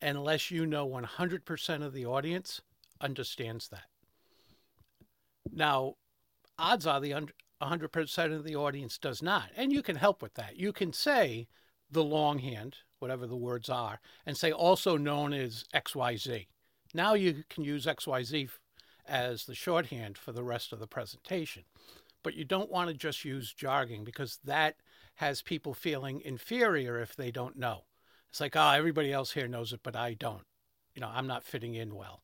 unless 0.03 0.51
you 0.51 0.67
know 0.67 0.87
100% 0.87 1.83
of 1.83 1.95
the 1.95 2.05
audience 2.05 2.61
understands 3.01 3.69
that. 3.69 3.87
Now, 5.51 5.95
odds 6.59 6.87
are 6.87 7.01
the 7.01 7.15
100% 7.63 8.35
of 8.35 8.45
the 8.45 8.57
audience 8.57 8.99
does 8.99 9.23
not. 9.23 9.49
And 9.57 9.73
you 9.73 9.83
can 9.83 9.97
help 9.97 10.21
with 10.21 10.35
that. 10.35 10.57
You 10.57 10.75
can 10.75 10.93
say 10.93 11.49
the 11.91 12.05
longhand, 12.05 12.77
whatever 12.99 13.27
the 13.27 13.37
words 13.37 13.71
are, 13.71 14.01
and 14.27 14.37
say 14.37 14.53
also 14.53 14.99
known 14.99 15.33
as 15.33 15.65
XYZ. 15.75 16.47
Now 16.93 17.15
you 17.15 17.43
can 17.49 17.65
use 17.65 17.87
XYZ 17.87 18.51
as 19.09 19.45
the 19.45 19.55
shorthand 19.55 20.19
for 20.19 20.33
the 20.33 20.45
rest 20.45 20.73
of 20.73 20.79
the 20.79 20.87
presentation. 20.87 21.65
But 22.23 22.35
you 22.35 22.45
don't 22.45 22.71
want 22.71 22.89
to 22.91 22.95
just 22.95 23.25
use 23.25 23.53
jargon 23.53 24.05
because 24.05 24.39
that 24.45 24.77
has 25.17 25.43
people 25.43 25.75
feeling 25.75 26.21
inferior 26.21 27.01
if 27.01 27.17
they 27.17 27.31
don't 27.31 27.57
know. 27.57 27.85
It's 28.29 28.41
like, 28.41 28.57
oh, 28.57 28.71
everybody 28.71 29.13
else 29.13 29.33
here 29.33 29.49
knows 29.49 29.73
it, 29.73 29.81
but 29.83 29.97
I 29.97 30.15
don't. 30.15 30.45
You 30.95 31.01
know, 31.01 31.11
I'm 31.13 31.27
not 31.27 31.45
fitting 31.45 31.75
in 31.75 31.95
well. 31.95 32.23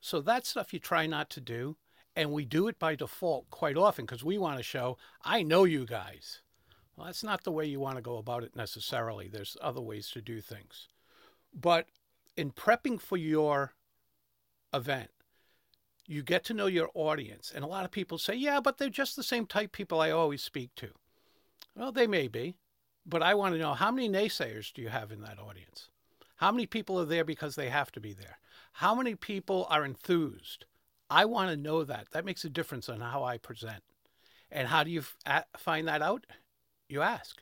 So 0.00 0.20
that 0.20 0.46
stuff 0.46 0.72
you 0.72 0.78
try 0.78 1.06
not 1.06 1.30
to 1.30 1.40
do. 1.40 1.76
And 2.14 2.32
we 2.32 2.46
do 2.46 2.66
it 2.66 2.78
by 2.78 2.94
default 2.94 3.50
quite 3.50 3.76
often 3.76 4.06
because 4.06 4.24
we 4.24 4.38
want 4.38 4.56
to 4.56 4.62
show, 4.62 4.96
I 5.22 5.42
know 5.42 5.64
you 5.64 5.84
guys. 5.84 6.40
Well, 6.96 7.06
that's 7.06 7.22
not 7.22 7.44
the 7.44 7.52
way 7.52 7.66
you 7.66 7.78
want 7.78 7.96
to 7.96 8.02
go 8.02 8.16
about 8.16 8.42
it 8.42 8.56
necessarily. 8.56 9.28
There's 9.28 9.56
other 9.60 9.82
ways 9.82 10.10
to 10.12 10.22
do 10.22 10.40
things. 10.40 10.88
But 11.52 11.88
in 12.34 12.52
prepping 12.52 13.02
for 13.02 13.18
your 13.18 13.74
event, 14.72 15.10
you 16.06 16.22
get 16.22 16.44
to 16.44 16.54
know 16.54 16.66
your 16.66 16.90
audience. 16.94 17.52
And 17.54 17.64
a 17.64 17.68
lot 17.68 17.84
of 17.84 17.90
people 17.90 18.18
say, 18.18 18.34
yeah, 18.34 18.60
but 18.60 18.78
they're 18.78 18.88
just 18.88 19.16
the 19.16 19.22
same 19.22 19.46
type 19.46 19.72
people 19.72 20.00
I 20.00 20.10
always 20.10 20.42
speak 20.42 20.74
to. 20.76 20.90
Well, 21.74 21.92
they 21.92 22.06
may 22.06 22.28
be, 22.28 22.56
but 23.04 23.22
I 23.22 23.34
want 23.34 23.54
to 23.54 23.60
know 23.60 23.74
how 23.74 23.90
many 23.90 24.08
naysayers 24.08 24.72
do 24.72 24.82
you 24.82 24.88
have 24.88 25.12
in 25.12 25.20
that 25.22 25.38
audience? 25.38 25.90
How 26.36 26.52
many 26.52 26.66
people 26.66 27.00
are 27.00 27.04
there 27.04 27.24
because 27.24 27.54
they 27.54 27.68
have 27.68 27.90
to 27.92 28.00
be 28.00 28.12
there? 28.12 28.38
How 28.72 28.94
many 28.94 29.14
people 29.14 29.66
are 29.70 29.84
enthused? 29.84 30.66
I 31.08 31.24
want 31.24 31.50
to 31.50 31.56
know 31.56 31.84
that. 31.84 32.08
That 32.12 32.24
makes 32.24 32.44
a 32.44 32.50
difference 32.50 32.88
on 32.88 33.00
how 33.00 33.24
I 33.24 33.38
present. 33.38 33.82
And 34.50 34.68
how 34.68 34.84
do 34.84 34.90
you 34.90 35.02
f- 35.26 35.44
find 35.56 35.88
that 35.88 36.02
out? 36.02 36.26
You 36.88 37.02
ask. 37.02 37.40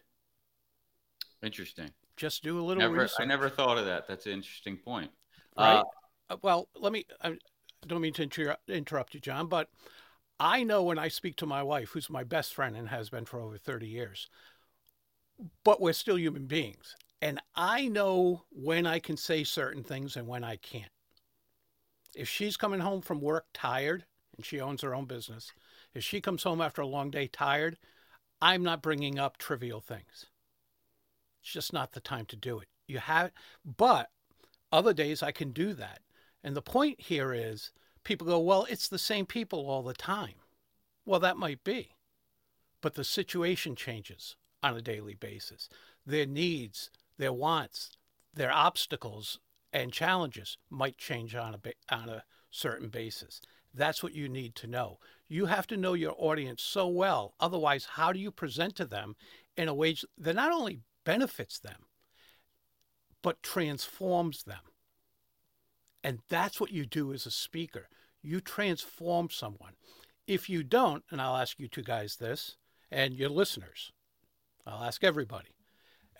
Interesting. 1.43 1.91
Just 2.17 2.43
do 2.43 2.59
a 2.59 2.63
little 2.63 2.83
never, 2.83 2.95
research. 2.95 3.17
I 3.21 3.25
never 3.25 3.49
thought 3.49 3.79
of 3.79 3.87
that. 3.87 4.07
That's 4.07 4.27
an 4.27 4.33
interesting 4.33 4.77
point. 4.77 5.11
Right. 5.59 5.83
Uh, 6.31 6.37
well, 6.43 6.69
let 6.79 6.93
me. 6.93 7.05
I 7.21 7.37
don't 7.89 8.01
mean 8.01 8.13
to 8.15 8.23
inter- 8.23 8.57
interrupt 8.69 9.15
you, 9.15 9.21
John, 9.21 9.49
but 9.49 9.69
I 10.41 10.65
know 10.65 10.83
when 10.83 10.99
I 10.99 11.09
speak 11.09 11.37
to 11.37 11.47
my 11.47 11.63
wife, 11.63 11.91
who's 11.91 12.11
my 12.11 12.25
best 12.25 12.55
friend 12.55 12.77
and 12.77 12.89
has 12.89 13.11
been 13.11 13.25
for 13.25 13.41
over 13.41 13.59
30 13.59 13.87
years, 13.87 14.29
but 15.65 15.81
we're 15.81 15.93
still 15.93 16.19
human 16.19 16.47
beings. 16.47 16.97
And 17.23 17.41
I 17.55 17.89
know 17.89 18.45
when 18.51 18.87
I 18.87 18.99
can 18.99 19.17
say 19.17 19.45
certain 19.45 19.83
things 19.83 20.17
and 20.17 20.27
when 20.27 20.45
I 20.45 20.57
can't 20.57 20.91
if 22.15 22.29
she's 22.29 22.57
coming 22.57 22.81
home 22.81 23.01
from 23.01 23.21
work 23.21 23.47
tired 23.53 24.05
and 24.37 24.45
she 24.45 24.61
owns 24.61 24.83
her 24.83 24.95
own 24.95 25.05
business, 25.05 25.53
if 25.95 26.05
she 26.05 26.21
comes 26.21 26.43
home 26.43 26.61
after 26.61 26.83
a 26.83 26.87
long 26.87 27.11
day 27.11 27.27
tired, 27.27 27.77
I'm 28.41 28.63
not 28.63 28.83
bringing 28.83 29.19
up 29.19 29.37
trivial 29.37 29.81
things. 29.81 30.27
It's 31.43 31.53
just 31.53 31.73
not 31.73 31.93
the 31.93 32.01
time 32.01 32.27
to 32.27 32.37
do 32.37 32.59
it. 32.59 32.69
You 32.87 32.99
have, 32.99 33.33
but 33.65 34.11
other 34.73 34.93
days 34.93 35.23
I 35.23 35.33
can 35.33 35.53
do 35.53 35.73
that. 35.75 36.01
And 36.45 36.55
the 36.55 36.63
point 36.63 37.01
here 37.01 37.33
is 37.33 37.73
people 38.05 38.27
go, 38.27 38.39
well, 38.39 38.67
it's 38.69 38.87
the 38.87 38.99
same 38.99 39.25
people 39.25 39.67
all 39.67 39.83
the 39.83 39.95
time. 39.95 40.35
Well, 41.07 41.21
that 41.21 41.39
might 41.39 41.65
be, 41.65 41.97
but 42.83 42.95
the 42.95 43.05
situation 43.05 43.75
changes 43.75 44.37
on 44.63 44.77
a 44.77 44.83
daily 44.83 45.15
basis. 45.15 45.71
Their 46.07 46.27
needs, 46.27 46.91
their 47.17 47.33
wants, 47.33 47.97
their 48.33 48.53
obstacles 48.53 49.41
and 49.73 49.91
challenges 49.93 50.59
might 50.69 50.99
change 50.99 51.35
on 51.35 51.55
a 51.55 51.95
on 51.95 52.09
a 52.11 52.25
certain 52.51 52.89
basis. 52.89 53.41
That's 53.73 54.03
what 54.03 54.15
you 54.15 54.29
need 54.29 54.55
to 54.57 54.67
know. 54.67 54.99
You 55.27 55.47
have 55.47 55.67
to 55.69 55.77
know 55.77 55.95
your 55.95 56.15
audience 56.17 56.63
so 56.63 56.87
well. 56.87 57.35
Otherwise, 57.41 57.89
how 57.93 58.13
do 58.13 58.19
you 58.19 58.31
present 58.31 58.77
to 58.77 58.85
them 58.85 59.17
in 59.57 59.67
a 59.67 59.75
way 59.75 59.97
that 60.19 60.37
not 60.37 60.53
only 60.53 60.81
benefits 61.05 61.59
them, 61.59 61.87
but 63.23 63.43
transforms 63.43 64.45
them? 64.45 64.61
And 66.05 66.21
that's 66.29 66.61
what 66.61 66.71
you 66.71 66.85
do 66.85 67.15
as 67.15 67.25
a 67.25 67.31
speaker. 67.31 67.89
You 68.23 68.41
transform 68.41 69.31
someone. 69.31 69.73
If 70.27 70.51
you 70.51 70.63
don't, 70.63 71.03
and 71.11 71.21
I'll 71.21 71.37
ask 71.37 71.59
you 71.59 71.67
two 71.67 71.83
guys 71.83 72.17
this, 72.17 72.57
and 72.91 73.15
your 73.15 73.31
listeners, 73.31 73.91
I'll 74.67 74.85
ask 74.85 75.03
everybody. 75.03 75.49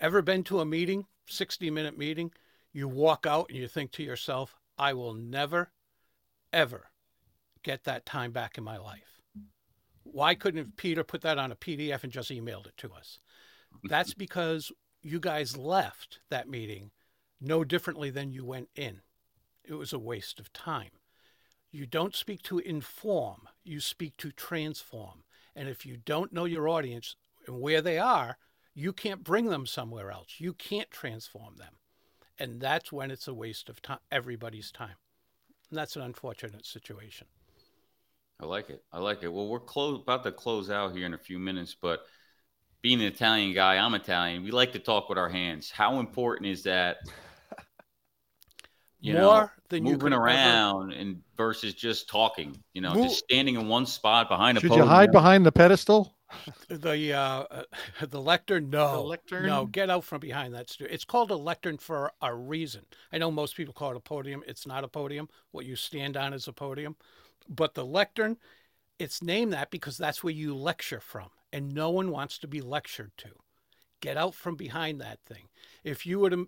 Ever 0.01 0.23
been 0.23 0.43
to 0.45 0.59
a 0.59 0.65
meeting, 0.65 1.05
60 1.27 1.69
minute 1.69 1.97
meeting? 1.97 2.31
You 2.73 2.87
walk 2.87 3.25
out 3.25 3.49
and 3.49 3.57
you 3.57 3.67
think 3.67 3.91
to 3.93 4.03
yourself, 4.03 4.55
I 4.77 4.93
will 4.93 5.13
never, 5.13 5.71
ever 6.51 6.89
get 7.63 7.83
that 7.85 8.05
time 8.05 8.31
back 8.31 8.57
in 8.57 8.63
my 8.63 8.77
life. 8.77 9.21
Why 10.03 10.35
couldn't 10.35 10.77
Peter 10.77 11.03
put 11.03 11.21
that 11.21 11.37
on 11.37 11.51
a 11.51 11.55
PDF 11.55 12.03
and 12.03 12.11
just 12.11 12.31
emailed 12.31 12.67
it 12.67 12.77
to 12.77 12.91
us? 12.91 13.19
That's 13.83 14.13
because 14.15 14.71
you 15.01 15.19
guys 15.19 15.55
left 15.55 16.19
that 16.29 16.49
meeting 16.49 16.91
no 17.39 17.63
differently 17.63 18.09
than 18.09 18.31
you 18.31 18.43
went 18.43 18.69
in. 18.75 19.01
It 19.67 19.73
was 19.73 19.93
a 19.93 19.99
waste 19.99 20.39
of 20.39 20.53
time. 20.53 20.91
You 21.71 21.85
don't 21.85 22.15
speak 22.15 22.41
to 22.43 22.59
inform, 22.59 23.49
you 23.63 23.79
speak 23.79 24.15
to 24.17 24.31
transform. 24.31 25.23
And 25.55 25.67
if 25.67 25.85
you 25.85 25.97
don't 25.97 26.33
know 26.33 26.45
your 26.45 26.67
audience 26.67 27.15
and 27.47 27.59
where 27.59 27.81
they 27.81 27.97
are, 27.97 28.37
you 28.73 28.93
can't 28.93 29.23
bring 29.23 29.45
them 29.45 29.65
somewhere 29.65 30.11
else. 30.11 30.35
You 30.37 30.53
can't 30.53 30.91
transform 30.91 31.55
them. 31.57 31.73
And 32.37 32.59
that's 32.59 32.91
when 32.91 33.11
it's 33.11 33.27
a 33.27 33.33
waste 33.33 33.69
of 33.69 33.81
time, 33.81 33.99
everybody's 34.11 34.71
time. 34.71 34.95
And 35.69 35.79
that's 35.79 35.95
an 35.95 36.01
unfortunate 36.01 36.65
situation. 36.65 37.27
I 38.39 38.45
like 38.45 38.69
it. 38.69 38.83
I 38.91 38.99
like 38.99 39.23
it. 39.23 39.31
Well, 39.31 39.47
we're 39.47 39.61
close 39.61 40.01
about 40.01 40.23
to 40.25 40.31
close 40.31 40.69
out 40.69 40.95
here 40.95 41.05
in 41.05 41.13
a 41.13 41.17
few 41.17 41.39
minutes, 41.39 41.75
but 41.79 42.01
being 42.81 42.99
an 42.99 43.07
Italian 43.07 43.53
guy, 43.53 43.77
I'm 43.77 43.93
Italian. 43.93 44.43
We 44.43 44.51
like 44.51 44.73
to 44.73 44.79
talk 44.79 45.07
with 45.07 45.17
our 45.17 45.29
hands. 45.29 45.71
How 45.71 45.99
important 45.99 46.47
is 46.47 46.63
that? 46.63 46.97
You 49.05 49.13
More 49.13 49.21
know, 49.21 49.49
than 49.69 49.85
you 49.85 49.91
moving 49.93 49.99
could 49.99 50.13
ever- 50.13 50.23
around 50.23 50.91
and 50.93 51.21
versus 51.37 51.75
just 51.75 52.09
talking. 52.09 52.57
You 52.73 52.81
know, 52.81 52.93
Move- 52.95 53.03
just 53.03 53.19
standing 53.19 53.55
in 53.55 53.67
one 53.67 53.85
spot 53.85 54.29
behind 54.29 54.57
a 54.57 54.61
Should 54.61 54.73
you 54.73 54.83
hide 54.83 55.11
behind 55.11 55.45
the 55.45 55.51
pedestal? 55.51 56.15
The 56.69 57.13
uh, 57.13 57.43
uh, 57.51 57.63
the 58.09 58.19
lectern, 58.19 58.71
no, 58.71 59.03
lectern? 59.03 59.45
no, 59.45 59.67
get 59.67 59.91
out 59.91 60.03
from 60.05 60.19
behind 60.21 60.55
that. 60.55 60.71
Stu- 60.71 60.87
it's 60.89 61.05
called 61.05 61.29
a 61.29 61.35
lectern 61.35 61.77
for 61.77 62.11
a 62.23 62.33
reason. 62.33 62.81
I 63.13 63.19
know 63.19 63.29
most 63.29 63.55
people 63.55 63.75
call 63.75 63.91
it 63.91 63.97
a 63.97 63.99
podium. 63.99 64.43
It's 64.47 64.65
not 64.65 64.83
a 64.83 64.87
podium. 64.87 65.29
What 65.51 65.65
you 65.67 65.75
stand 65.75 66.17
on 66.17 66.33
is 66.33 66.47
a 66.47 66.53
podium, 66.53 66.95
but 67.47 67.75
the 67.75 67.85
lectern, 67.85 68.37
it's 68.97 69.21
named 69.21 69.53
that 69.53 69.69
because 69.69 69.97
that's 69.99 70.23
where 70.23 70.33
you 70.33 70.55
lecture 70.55 70.99
from, 70.99 71.29
and 71.53 71.73
no 71.75 71.91
one 71.91 72.09
wants 72.09 72.39
to 72.39 72.47
be 72.47 72.61
lectured 72.61 73.11
to. 73.17 73.29
Get 74.01 74.17
out 74.17 74.33
from 74.33 74.55
behind 74.55 74.99
that 75.01 75.19
thing. 75.27 75.47
If 75.83 76.07
you 76.07 76.19
were 76.19 76.31
to 76.31 76.37
ma- 76.37 76.45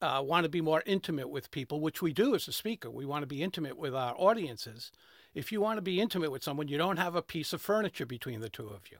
uh, 0.00 0.22
want 0.24 0.44
to 0.44 0.48
be 0.48 0.60
more 0.60 0.82
intimate 0.86 1.28
with 1.28 1.50
people, 1.50 1.80
which 1.80 2.02
we 2.02 2.12
do 2.12 2.34
as 2.34 2.48
a 2.48 2.52
speaker, 2.52 2.90
we 2.90 3.06
want 3.06 3.22
to 3.22 3.26
be 3.26 3.42
intimate 3.42 3.76
with 3.76 3.94
our 3.94 4.14
audiences. 4.16 4.90
If 5.34 5.52
you 5.52 5.60
want 5.60 5.76
to 5.76 5.82
be 5.82 6.00
intimate 6.00 6.32
with 6.32 6.42
someone, 6.42 6.68
you 6.68 6.78
don't 6.78 6.96
have 6.96 7.14
a 7.14 7.22
piece 7.22 7.52
of 7.52 7.60
furniture 7.60 8.06
between 8.06 8.40
the 8.40 8.48
two 8.48 8.68
of 8.68 8.90
you. 8.90 8.98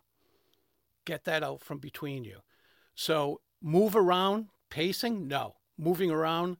Get 1.05 1.24
that 1.24 1.42
out 1.42 1.62
from 1.62 1.79
between 1.79 2.24
you. 2.24 2.38
So 2.94 3.40
move 3.62 3.96
around, 3.96 4.48
pacing? 4.70 5.27
No. 5.27 5.55
Moving 5.79 6.11
around 6.11 6.59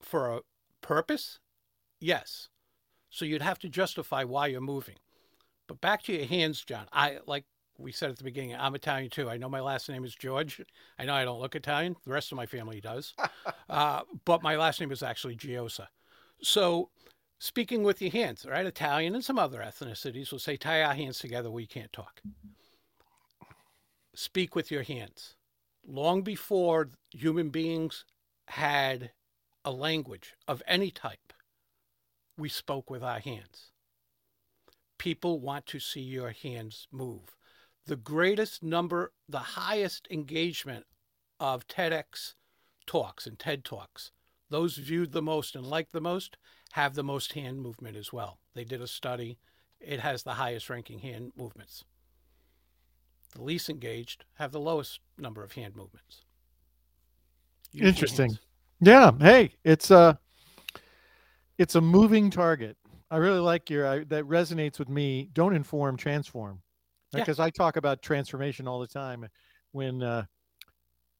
for 0.00 0.34
a 0.34 0.40
purpose? 0.80 1.38
Yes. 2.00 2.48
So 3.10 3.24
you'd 3.24 3.42
have 3.42 3.58
to 3.60 3.68
justify 3.68 4.24
why 4.24 4.46
you're 4.46 4.60
moving. 4.60 4.96
But 5.66 5.80
back 5.80 6.02
to 6.04 6.12
your 6.12 6.26
hands, 6.26 6.64
John. 6.64 6.86
I 6.92 7.18
like 7.26 7.44
we 7.80 7.92
said 7.92 8.10
at 8.10 8.18
the 8.18 8.24
beginning, 8.24 8.54
I'm 8.54 8.74
Italian 8.74 9.10
too. 9.10 9.28
I 9.28 9.36
know 9.36 9.48
my 9.48 9.60
last 9.60 9.88
name 9.88 10.04
is 10.04 10.14
George. 10.14 10.60
I 10.98 11.04
know 11.04 11.14
I 11.14 11.24
don't 11.24 11.40
look 11.40 11.54
Italian. 11.54 11.96
The 12.04 12.12
rest 12.12 12.32
of 12.32 12.36
my 12.36 12.46
family 12.46 12.80
does. 12.80 13.14
uh, 13.70 14.02
but 14.24 14.42
my 14.42 14.56
last 14.56 14.80
name 14.80 14.92
is 14.92 15.02
actually 15.02 15.36
Giosa. 15.36 15.86
So 16.42 16.90
speaking 17.38 17.82
with 17.82 18.00
your 18.00 18.10
hands, 18.10 18.46
right? 18.48 18.66
Italian 18.66 19.14
and 19.14 19.24
some 19.24 19.38
other 19.38 19.60
ethnicities 19.60 20.30
will 20.30 20.38
say, 20.38 20.56
tie 20.56 20.82
our 20.82 20.94
hands 20.94 21.18
together, 21.18 21.50
we 21.50 21.66
can't 21.66 21.92
talk. 21.92 22.20
Speak 24.14 24.54
with 24.54 24.70
your 24.70 24.82
hands. 24.82 25.36
Long 25.86 26.22
before 26.22 26.90
human 27.10 27.50
beings 27.50 28.04
had 28.48 29.12
a 29.64 29.70
language 29.70 30.34
of 30.46 30.62
any 30.66 30.90
type, 30.90 31.32
we 32.36 32.48
spoke 32.48 32.90
with 32.90 33.02
our 33.02 33.20
hands. 33.20 33.70
People 34.98 35.40
want 35.40 35.66
to 35.66 35.80
see 35.80 36.00
your 36.00 36.30
hands 36.30 36.86
move. 36.92 37.36
The 37.90 37.96
greatest 37.96 38.62
number, 38.62 39.10
the 39.28 39.40
highest 39.40 40.06
engagement 40.12 40.86
of 41.40 41.66
TEDx 41.66 42.34
talks 42.86 43.26
and 43.26 43.36
TED 43.36 43.64
Talks, 43.64 44.12
those 44.48 44.76
viewed 44.76 45.10
the 45.10 45.20
most 45.20 45.56
and 45.56 45.66
liked 45.66 45.90
the 45.90 46.00
most, 46.00 46.36
have 46.74 46.94
the 46.94 47.02
most 47.02 47.32
hand 47.32 47.60
movement 47.60 47.96
as 47.96 48.12
well. 48.12 48.38
They 48.54 48.62
did 48.62 48.80
a 48.80 48.86
study, 48.86 49.38
it 49.80 49.98
has 49.98 50.22
the 50.22 50.34
highest 50.34 50.70
ranking 50.70 51.00
hand 51.00 51.32
movements. 51.36 51.82
The 53.34 53.42
least 53.42 53.68
engaged 53.68 54.24
have 54.34 54.52
the 54.52 54.60
lowest 54.60 55.00
number 55.18 55.42
of 55.42 55.50
hand 55.50 55.74
movements. 55.74 56.22
Use 57.72 57.88
Interesting. 57.88 58.38
Yeah. 58.80 59.10
Hey, 59.18 59.56
it's 59.64 59.90
a 59.90 60.16
it's 61.58 61.74
a 61.74 61.80
moving 61.80 62.30
target. 62.30 62.76
I 63.10 63.16
really 63.16 63.40
like 63.40 63.68
your 63.68 63.84
I, 63.84 64.04
that 64.04 64.28
resonates 64.28 64.78
with 64.78 64.88
me. 64.88 65.28
Don't 65.32 65.56
inform, 65.56 65.96
transform. 65.96 66.62
Yeah. 67.12 67.24
Because 67.24 67.40
I 67.40 67.50
talk 67.50 67.76
about 67.76 68.02
transformation 68.02 68.68
all 68.68 68.80
the 68.80 68.86
time. 68.86 69.28
When 69.72 70.02
uh, 70.02 70.24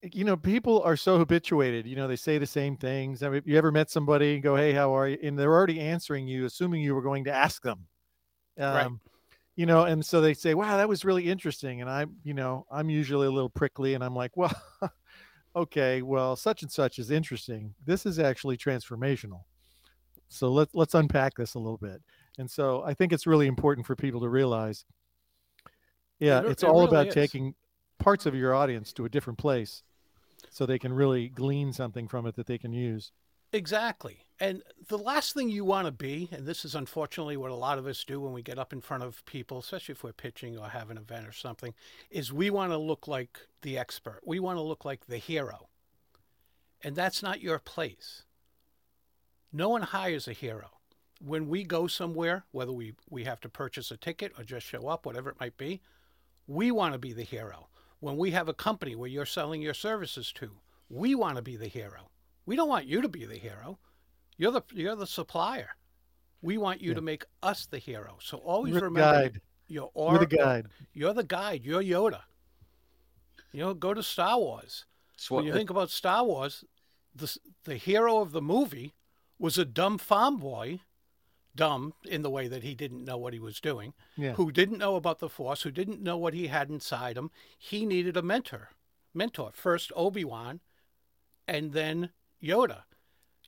you 0.03 0.25
know 0.25 0.37
people 0.37 0.83
are 0.83 0.97
so 0.97 1.19
habituated, 1.19 1.87
you 1.87 1.97
know 1.97 2.09
they 2.09 2.17
say 2.17 2.39
the 2.39 2.47
same 2.47 2.77
things. 2.77 3.23
I 3.23 3.29
mean, 3.29 3.43
you 3.45 3.57
ever 3.59 3.71
met 3.73 3.91
somebody 3.91 4.35
and 4.35 4.43
go, 4.43 4.57
"Hey, 4.57 4.73
how 4.73 4.97
are 4.97 5.09
you?" 5.09 5.19
and 5.23 5.39
they're 5.39 5.53
already 5.53 5.81
answering 5.81 6.27
you, 6.27 6.47
assuming 6.47 6.83
you 6.83 6.95
were 6.95 7.03
going 7.03 7.25
to 7.25 7.33
ask 7.33 7.63
them. 7.63 7.89
Um, 8.59 9.01
Right. 9.03 9.11
You 9.57 9.67
know, 9.67 9.85
and 9.85 10.05
so 10.07 10.21
they 10.21 10.35
say, 10.35 10.55
"Wow, 10.55 10.77
that 10.79 10.89
was 10.89 11.05
really 11.05 11.29
interesting," 11.31 11.81
and 11.83 11.91
i'm 11.91 12.17
you 12.25 12.35
know, 12.35 12.67
I'm 12.71 12.91
usually 12.91 13.27
a 13.29 13.31
little 13.31 13.51
prickly, 13.51 13.95
and 13.95 14.05
I'm 14.05 14.15
like, 14.17 14.37
"Well." 14.37 14.53
okay, 15.57 16.03
well, 16.03 16.37
such 16.37 16.63
and 16.63 16.71
such 16.73 16.99
is 16.99 17.11
interesting. 17.11 17.75
This 17.85 18.07
is 18.07 18.19
actually 18.19 18.57
transformational. 18.59 19.43
So 20.29 20.51
let's 20.53 20.75
let's 20.75 20.95
unpack 20.95 21.35
this 21.37 21.55
a 21.55 21.59
little 21.59 21.79
bit. 21.79 22.03
And 22.39 22.51
so 22.51 22.83
I 22.85 22.95
think 22.95 23.13
it's 23.13 23.27
really 23.27 23.47
important 23.49 23.87
for 23.87 23.97
people 23.97 24.21
to 24.21 24.29
realize, 24.29 24.85
yeah, 26.21 26.41
It 26.41 26.47
it's 26.47 26.63
it 26.63 26.69
all 26.69 26.83
really 26.83 26.89
about 26.89 27.07
is. 27.09 27.15
taking 27.15 27.55
parts 27.99 28.27
of 28.27 28.35
your 28.35 28.55
audience 28.55 28.93
to 28.95 29.05
a 29.05 29.09
different 29.09 29.39
place, 29.39 29.83
so 30.51 30.67
they 30.67 30.79
can 30.79 30.93
really 30.93 31.29
glean 31.29 31.73
something 31.73 32.09
from 32.09 32.27
it 32.27 32.37
that 32.37 32.47
they 32.47 32.59
can 32.59 32.73
use. 32.73 33.13
Exactly. 33.53 34.27
And 34.39 34.63
the 34.89 34.97
last 34.99 35.35
thing 35.35 35.51
you 35.51 35.65
want 35.65 35.87
to 35.87 35.93
be, 35.93 36.29
and 36.33 36.47
this 36.47 36.65
is 36.65 36.75
unfortunately 36.75 37.37
what 37.37 37.51
a 37.51 37.55
lot 37.57 37.79
of 37.79 37.87
us 37.87 38.05
do 38.05 38.21
when 38.21 38.33
we 38.33 38.43
get 38.43 38.59
up 38.59 38.73
in 38.73 38.81
front 38.81 39.03
of 39.03 39.25
people, 39.27 39.59
especially 39.59 39.93
if 39.93 40.05
we're 40.05 40.13
pitching 40.13 40.57
or 40.57 40.69
have 40.69 40.89
an 40.89 40.97
event 40.97 41.27
or 41.27 41.33
something, 41.33 41.75
is 42.11 42.33
we 42.33 42.49
want 42.49 42.73
to 42.73 42.79
look 42.79 43.07
like 43.09 43.41
the 43.63 43.77
expert. 43.77 44.21
We 44.25 44.39
want 44.41 44.57
to 44.57 44.63
look 44.63 44.85
like 44.85 45.07
the 45.07 45.19
hero. 45.19 45.69
And 46.83 46.97
that's 46.97 47.23
not 47.23 47.43
your 47.43 47.59
place. 47.59 48.23
No 49.53 49.69
one 49.69 49.83
hires 49.83 50.29
a 50.29 50.33
hero. 50.33 50.71
When 51.21 51.49
we 51.49 51.65
go 51.65 51.87
somewhere, 51.87 52.45
whether 52.53 52.73
we, 52.73 52.95
we 53.11 53.25
have 53.25 53.41
to 53.41 53.51
purchase 53.51 53.91
a 53.91 53.97
ticket 53.99 54.33
or 54.39 54.45
just 54.45 54.67
show 54.67 54.87
up, 54.89 55.05
whatever 55.05 55.29
it 55.29 55.41
might 55.41 55.59
be, 55.59 55.83
we 56.51 56.73
want 56.73 56.93
to 56.95 56.99
be 56.99 57.13
the 57.13 57.23
hero. 57.23 57.69
When 58.01 58.17
we 58.17 58.33
have 58.33 58.49
a 58.49 58.55
company 58.55 58.97
where 58.97 59.09
you're 59.09 59.27
selling 59.27 59.63
your 59.63 59.75
services 59.75 60.33
to, 60.33 60.51
we 60.89 61.15
want 61.15 61.37
to 61.37 61.43
be 61.43 61.57
the 61.57 61.69
hero. 61.69 62.11
We 62.45 62.57
don't 62.57 62.69
want 62.69 62.87
you 62.87 63.01
to 63.03 63.09
be 63.09 63.25
the 63.25 63.37
hero. 63.39 63.79
You're 64.37 64.51
the 64.53 64.63
you're 64.73 64.97
the 64.97 65.07
supplier. 65.07 65.71
We 66.43 66.59
want 66.59 66.81
you 66.81 66.91
Yeah. 66.91 66.95
to 66.97 67.03
make 67.03 67.25
us 67.43 67.67
the 67.67 67.79
hero. 67.79 68.19
So 68.21 68.39
always 68.39 68.73
We're 68.75 68.81
the 68.81 68.85
remember 68.87 69.23
guide. 69.31 69.41
you're 69.69 69.91
We're 69.95 70.19
the 70.19 70.27
guide. 70.27 70.67
You're 70.93 71.13
the 71.15 71.23
guide. 71.25 71.65
You're 71.65 71.83
Yoda. 71.83 72.23
You 73.53 73.61
know, 73.61 73.75
go 73.75 73.95
to 73.95 74.03
Star 74.03 74.39
Wars. 74.39 74.87
It's 75.15 75.31
When 75.31 75.45
you 75.45 75.53
think 75.53 75.71
about 75.71 75.91
Star 75.91 76.25
Wars, 76.25 76.65
the 77.15 77.37
the 77.65 77.77
hero 77.77 78.21
of 78.21 78.33
the 78.33 78.43
movie 78.43 78.95
was 79.39 79.57
a 79.59 79.65
dumb 79.65 79.99
farm 79.99 80.39
boy, 80.39 80.81
dumb 81.55 81.95
in 82.05 82.23
the 82.23 82.31
way 82.31 82.49
that 82.49 82.63
he 82.63 82.75
didn't 82.75 83.05
know 83.05 83.19
what 83.19 83.33
he 83.33 83.39
was 83.41 83.61
doing, 83.61 83.93
Yeah. 84.17 84.35
who 84.35 84.51
didn't 84.53 84.79
know 84.79 84.97
about 84.97 85.19
the 85.19 85.29
Force, 85.29 85.63
who 85.63 85.71
didn't 85.71 86.01
know 86.03 86.17
what 86.17 86.35
he 86.35 86.47
had 86.47 86.71
inside 86.71 87.17
him. 87.17 87.31
He 87.59 87.85
needed 87.85 88.17
a 88.17 88.23
mentor. 88.23 88.71
Mentor 89.13 89.51
first 89.53 89.91
Obi 89.97 90.25
Wan, 90.25 90.61
and 91.49 91.73
then 91.73 92.11
Yoda. 92.43 92.83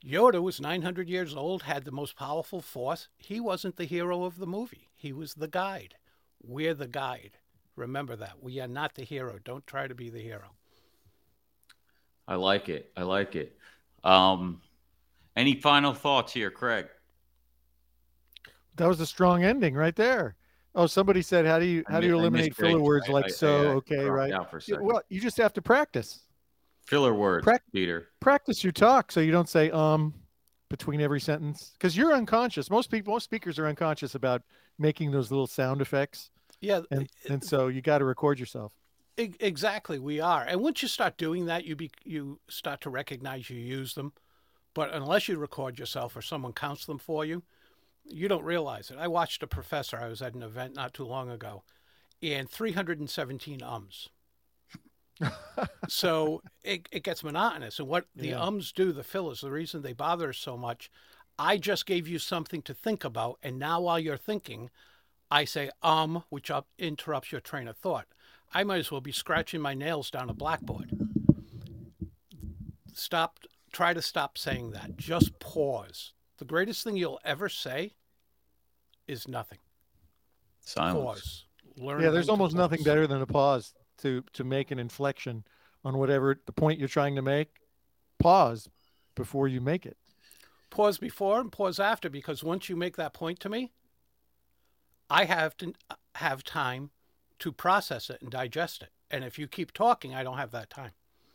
Yoda 0.05 0.43
was 0.43 0.61
900 0.61 1.09
years 1.09 1.37
old, 1.37 1.63
had 1.63 1.85
the 1.85 1.93
most 1.93 2.17
powerful 2.17 2.61
force. 2.61 3.09
He 3.17 3.39
wasn't 3.39 3.77
the 3.77 3.85
hero 3.85 4.25
of 4.25 4.39
the 4.39 4.47
movie. 4.49 4.91
He 4.97 5.13
was 5.13 5.35
the 5.35 5.47
guide. 5.47 5.95
We're 6.43 6.75
the 6.75 6.89
guide. 6.89 7.39
Remember 7.77 8.17
that. 8.17 8.43
We 8.43 8.59
are 8.61 8.67
not 8.69 8.95
the 8.97 9.05
hero. 9.05 9.39
Don't 9.43 9.67
try 9.67 9.87
to 9.87 9.95
be 9.95 10.11
the 10.11 10.21
hero. 10.21 10.51
I 12.27 12.35
like 12.35 12.69
it. 12.69 12.91
I 12.97 13.03
like 13.05 13.37
it. 13.37 13.57
Um, 14.05 14.61
any 15.37 15.55
final 15.55 15.95
thoughts 15.95 16.33
here, 16.33 16.51
Craig? 16.51 16.87
That 18.77 18.89
was 18.89 19.01
a 19.01 19.07
strong 19.07 19.45
ending 19.45 19.75
right 19.75 19.95
there. 19.95 20.35
Oh, 20.75 20.87
somebody 20.87 21.21
said, 21.21 21.45
"How 21.45 21.59
do 21.59 21.67
you 21.67 21.85
how 21.89 22.01
do 22.01 22.07
you 22.07 22.15
I 22.15 22.17
mi- 22.17 22.19
I 22.19 22.23
eliminate 22.23 22.57
filler 22.57 22.73
Craig. 22.73 22.83
words 22.83 23.09
I- 23.09 23.13
like 23.13 23.25
I- 23.27 23.29
so, 23.29 23.49
I, 23.49 23.75
okay, 23.75 24.05
dropped 24.07 24.17
right?" 24.33 24.51
for 24.51 24.77
a 24.77 24.83
Well, 24.85 25.03
you 25.09 25.21
just 25.21 25.37
have 25.37 25.53
to 25.55 25.63
practice. 25.63 26.21
Filler 26.87 27.15
words, 27.15 27.45
Prac- 27.45 27.63
Peter. 27.73 28.09
practice 28.21 28.65
your 28.65 28.73
talk 28.73 29.13
so 29.13 29.21
you 29.21 29.31
don't 29.31 29.49
say 29.49 29.71
um 29.71 30.13
between 30.69 31.01
every 31.01 31.21
sentence 31.21 31.71
because 31.75 31.97
you're 31.97 32.13
unconscious 32.13 32.71
most 32.71 32.91
people 32.91 33.13
most 33.13 33.25
speakers 33.25 33.59
are 33.59 33.67
unconscious 33.69 34.15
about 34.17 34.43
making 34.79 35.11
those 35.13 35.31
little 35.31 35.47
sound 35.47 35.81
effects 35.81 36.31
Yeah, 36.61 36.81
and 36.91 37.09
and 37.29 37.45
so 37.45 37.69
you 37.69 37.83
got 37.83 37.99
to 37.99 38.05
record 38.05 38.41
yourself 38.41 38.73
Exactly, 39.19 39.99
we 39.99 40.21
are. 40.21 40.43
And 40.43 40.61
once 40.61 40.81
you 40.83 40.89
start 40.89 41.19
doing 41.19 41.45
that, 41.47 41.65
you 41.67 41.77
be, 41.77 41.91
you 42.05 42.41
start 42.49 42.81
to 42.81 42.91
recognize 42.91 43.51
you 43.51 43.59
use 43.59 43.95
them. 43.95 44.13
But 44.75 44.93
unless 44.95 45.29
you 45.29 45.37
record 45.37 45.79
yourself 45.79 46.17
or 46.17 46.23
someone 46.23 46.55
counts 46.55 46.87
them 46.87 46.99
for 46.99 47.25
you, 47.27 47.43
you 48.05 48.29
don't 48.29 48.45
realize 48.45 48.91
it. 48.91 48.99
I 48.99 49.09
watched 49.09 49.43
a 49.43 49.47
professor. 49.47 49.97
I 49.99 50.09
was 50.09 50.23
at 50.23 50.35
an 50.35 50.43
event 50.43 50.75
not 50.75 50.95
too 50.95 51.05
long 51.05 51.31
ago, 51.31 51.63
and 52.23 52.49
317 52.51 53.63
ums. 53.63 54.09
so 55.89 56.43
it, 56.65 56.89
it 56.91 57.05
gets 57.05 57.23
monotonous. 57.23 57.79
And 57.79 57.89
what 57.89 58.07
the 58.15 58.29
Yeah. 58.29 58.43
ums 58.45 58.73
do, 58.73 58.93
the 58.93 59.05
fillers, 59.05 59.41
the 59.41 59.51
reason 59.51 59.83
they 59.83 59.93
bother 59.93 60.31
us 60.31 60.39
so 60.39 60.57
much, 60.57 60.91
I 61.39 61.59
just 61.59 61.87
gave 61.87 62.09
you 62.09 62.19
something 62.19 62.63
to 62.63 62.75
think 62.75 63.05
about. 63.05 63.39
And 63.43 63.59
now 63.59 63.81
while 63.81 63.99
you're 63.99 64.17
thinking, 64.17 64.71
I 65.31 65.45
say 65.45 65.71
um, 65.83 66.25
which 66.29 66.51
up, 66.51 66.69
interrupts 66.79 67.33
your 67.33 67.41
train 67.41 67.69
of 67.69 67.77
thought. 67.77 68.07
I 68.53 68.65
might 68.65 68.79
as 68.81 68.91
well 68.91 69.01
be 69.01 69.13
scratching 69.13 69.61
my 69.61 69.75
nails 69.75 70.11
down 70.11 70.29
a 70.29 70.35
blackboard. 70.35 70.91
Stop. 72.93 73.39
Try 73.73 73.95
to 73.95 74.03
stop 74.03 74.37
saying 74.37 74.73
that. 74.73 74.97
Just 74.99 75.39
pause. 75.39 76.13
The 76.43 76.49
greatest 76.49 76.83
thing 76.83 76.97
you'll 76.97 77.21
ever 77.25 77.49
say 77.49 77.93
is 79.07 79.29
nothing. 79.29 79.61
Silence. 80.59 80.97
Pause. 81.05 81.45
Learn 81.77 82.03
Yeah, 82.03 82.11
there's 82.11 82.27
when 82.27 82.27
to 82.27 82.31
almost 82.33 82.57
nothing 82.57 82.83
better 82.83 83.07
than 83.07 83.23
a 83.23 83.27
pause 83.27 83.73
to 83.99 84.25
to 84.33 84.43
make 84.43 84.73
an 84.73 84.81
inflection 84.81 85.45
on 85.85 85.99
whatever 85.99 86.37
the 86.45 86.51
point 86.51 86.81
you're 86.81 86.89
trying 86.89 87.15
to 87.15 87.23
make. 87.23 87.61
Pause 88.19 88.69
before 89.15 89.47
you 89.47 89.61
make 89.61 89.87
it. 89.87 89.97
Pause 90.69 90.99
before 90.99 91.39
and 91.39 91.53
pause 91.53 91.79
after 91.79 92.11
because 92.11 92.43
once 92.43 92.69
you 92.69 92.75
make 92.75 92.97
that 92.97 93.13
point 93.13 93.39
to 93.39 93.49
me, 93.49 93.71
I 95.09 95.27
have 95.27 95.57
to 95.59 95.73
have 96.17 96.43
time 96.43 96.91
to 97.39 97.53
process 97.53 98.11
it 98.11 98.21
and 98.21 98.33
digest 98.33 98.83
it. 98.83 98.91
And 99.13 99.23
if 99.23 99.39
you 99.39 99.47
keep 99.47 99.71
talking, 99.71 100.13
I 100.13 100.25
don't 100.25 100.39
have 100.39 100.51
that 100.51 100.71
time. 100.71 100.91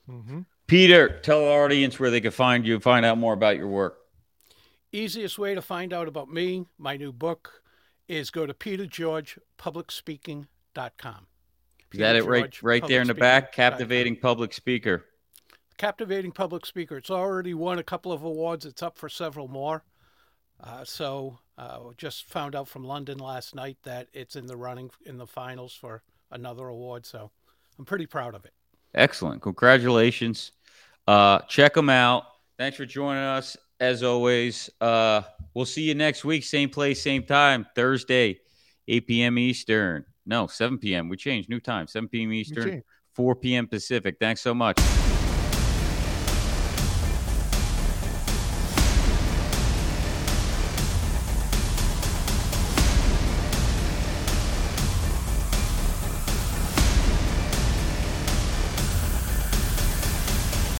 Mm-hmm. 0.10 0.42
Peter, 0.68 1.08
tell 1.22 1.46
our 1.46 1.64
audience 1.64 1.98
where 1.98 2.12
they 2.12 2.20
can 2.20 2.32
find 2.32 2.68
you 2.68 2.74
and 2.74 2.84
find 2.84 3.06
out 3.06 3.18
more 3.18 3.32
about 3.32 3.56
your 3.56 3.70
work. 3.70 4.00
Easiest 4.92 5.38
way 5.38 5.54
to 5.54 5.62
find 5.62 5.94
out 5.94 6.08
about 6.08 6.30
me, 6.30 6.66
my 6.78 6.98
new 6.98 7.12
book, 7.12 7.62
is 8.08 8.32
go 8.32 8.46
to 8.46 8.54
petergeorgepublicspeaking.com. 8.54 11.28
Is 11.94 12.00
that 12.00 12.16
it 12.16 12.26
right, 12.26 12.64
right 12.64 12.88
there 12.88 13.02
in 13.02 13.08
the 13.08 13.14
back? 13.14 13.46
dot 13.46 13.54
com. 13.54 13.72
Captivating 13.72 14.16
public 14.18 14.54
speaker. 14.54 15.06
captivating 15.78 16.32
public 16.32 16.66
speaker. 16.66 16.98
It's 16.98 17.12
already 17.12 17.54
won 17.54 17.80
a 17.80 17.84
couple 17.84 18.12
of 18.12 18.24
awards. 18.24 18.66
It's 18.66 18.84
up 18.84 18.98
for 18.98 19.10
several 19.10 19.48
more. 19.48 19.84
Uh, 20.62 20.84
so 20.84 21.38
uh, 21.58 21.80
just 21.98 22.26
found 22.30 22.56
out 22.56 22.68
from 22.68 22.84
London 22.84 23.20
last 23.20 23.56
night 23.56 23.78
that 23.84 24.08
it's 24.14 24.36
in 24.36 24.48
the 24.48 24.58
running 24.58 24.90
in 25.06 25.18
the 25.18 25.28
finals 25.28 25.74
for 25.74 26.02
another 26.32 26.68
award. 26.68 27.06
So 27.06 27.32
I'm 27.78 27.86
pretty 27.86 28.08
proud 28.08 28.36
of 28.36 28.44
it. 28.46 28.54
Excellent. 28.96 29.42
Congratulations. 29.42 30.52
Uh, 31.08 31.40
check 31.48 31.74
them 31.74 31.90
out. 31.90 32.24
Thanks 32.58 32.78
for 32.78 32.86
joining 32.86 33.24
us. 33.24 33.56
As 33.80 34.02
always, 34.02 34.70
uh, 34.82 35.22
we'll 35.54 35.66
see 35.66 35.84
you 35.84 35.94
next 35.94 36.26
week. 36.26 36.44
Same 36.44 36.70
place, 36.70 37.02
same 37.02 37.24
time. 37.24 37.68
Thursday, 37.76 38.40
8 38.88 39.08
p.m. 39.08 39.38
Eastern. 39.38 40.06
No, 40.26 40.48
7 40.48 40.80
p.m. 40.80 41.10
We 41.10 41.18
changed. 41.18 41.50
New 41.50 41.60
time. 41.60 41.88
7 41.88 42.10
p.m. 42.10 42.34
Eastern, 42.34 42.82
4 43.14 43.36
p.m. 43.36 43.68
Pacific. 43.68 44.18
Thanks 44.20 44.42
so 44.42 44.54
much. 44.54 44.80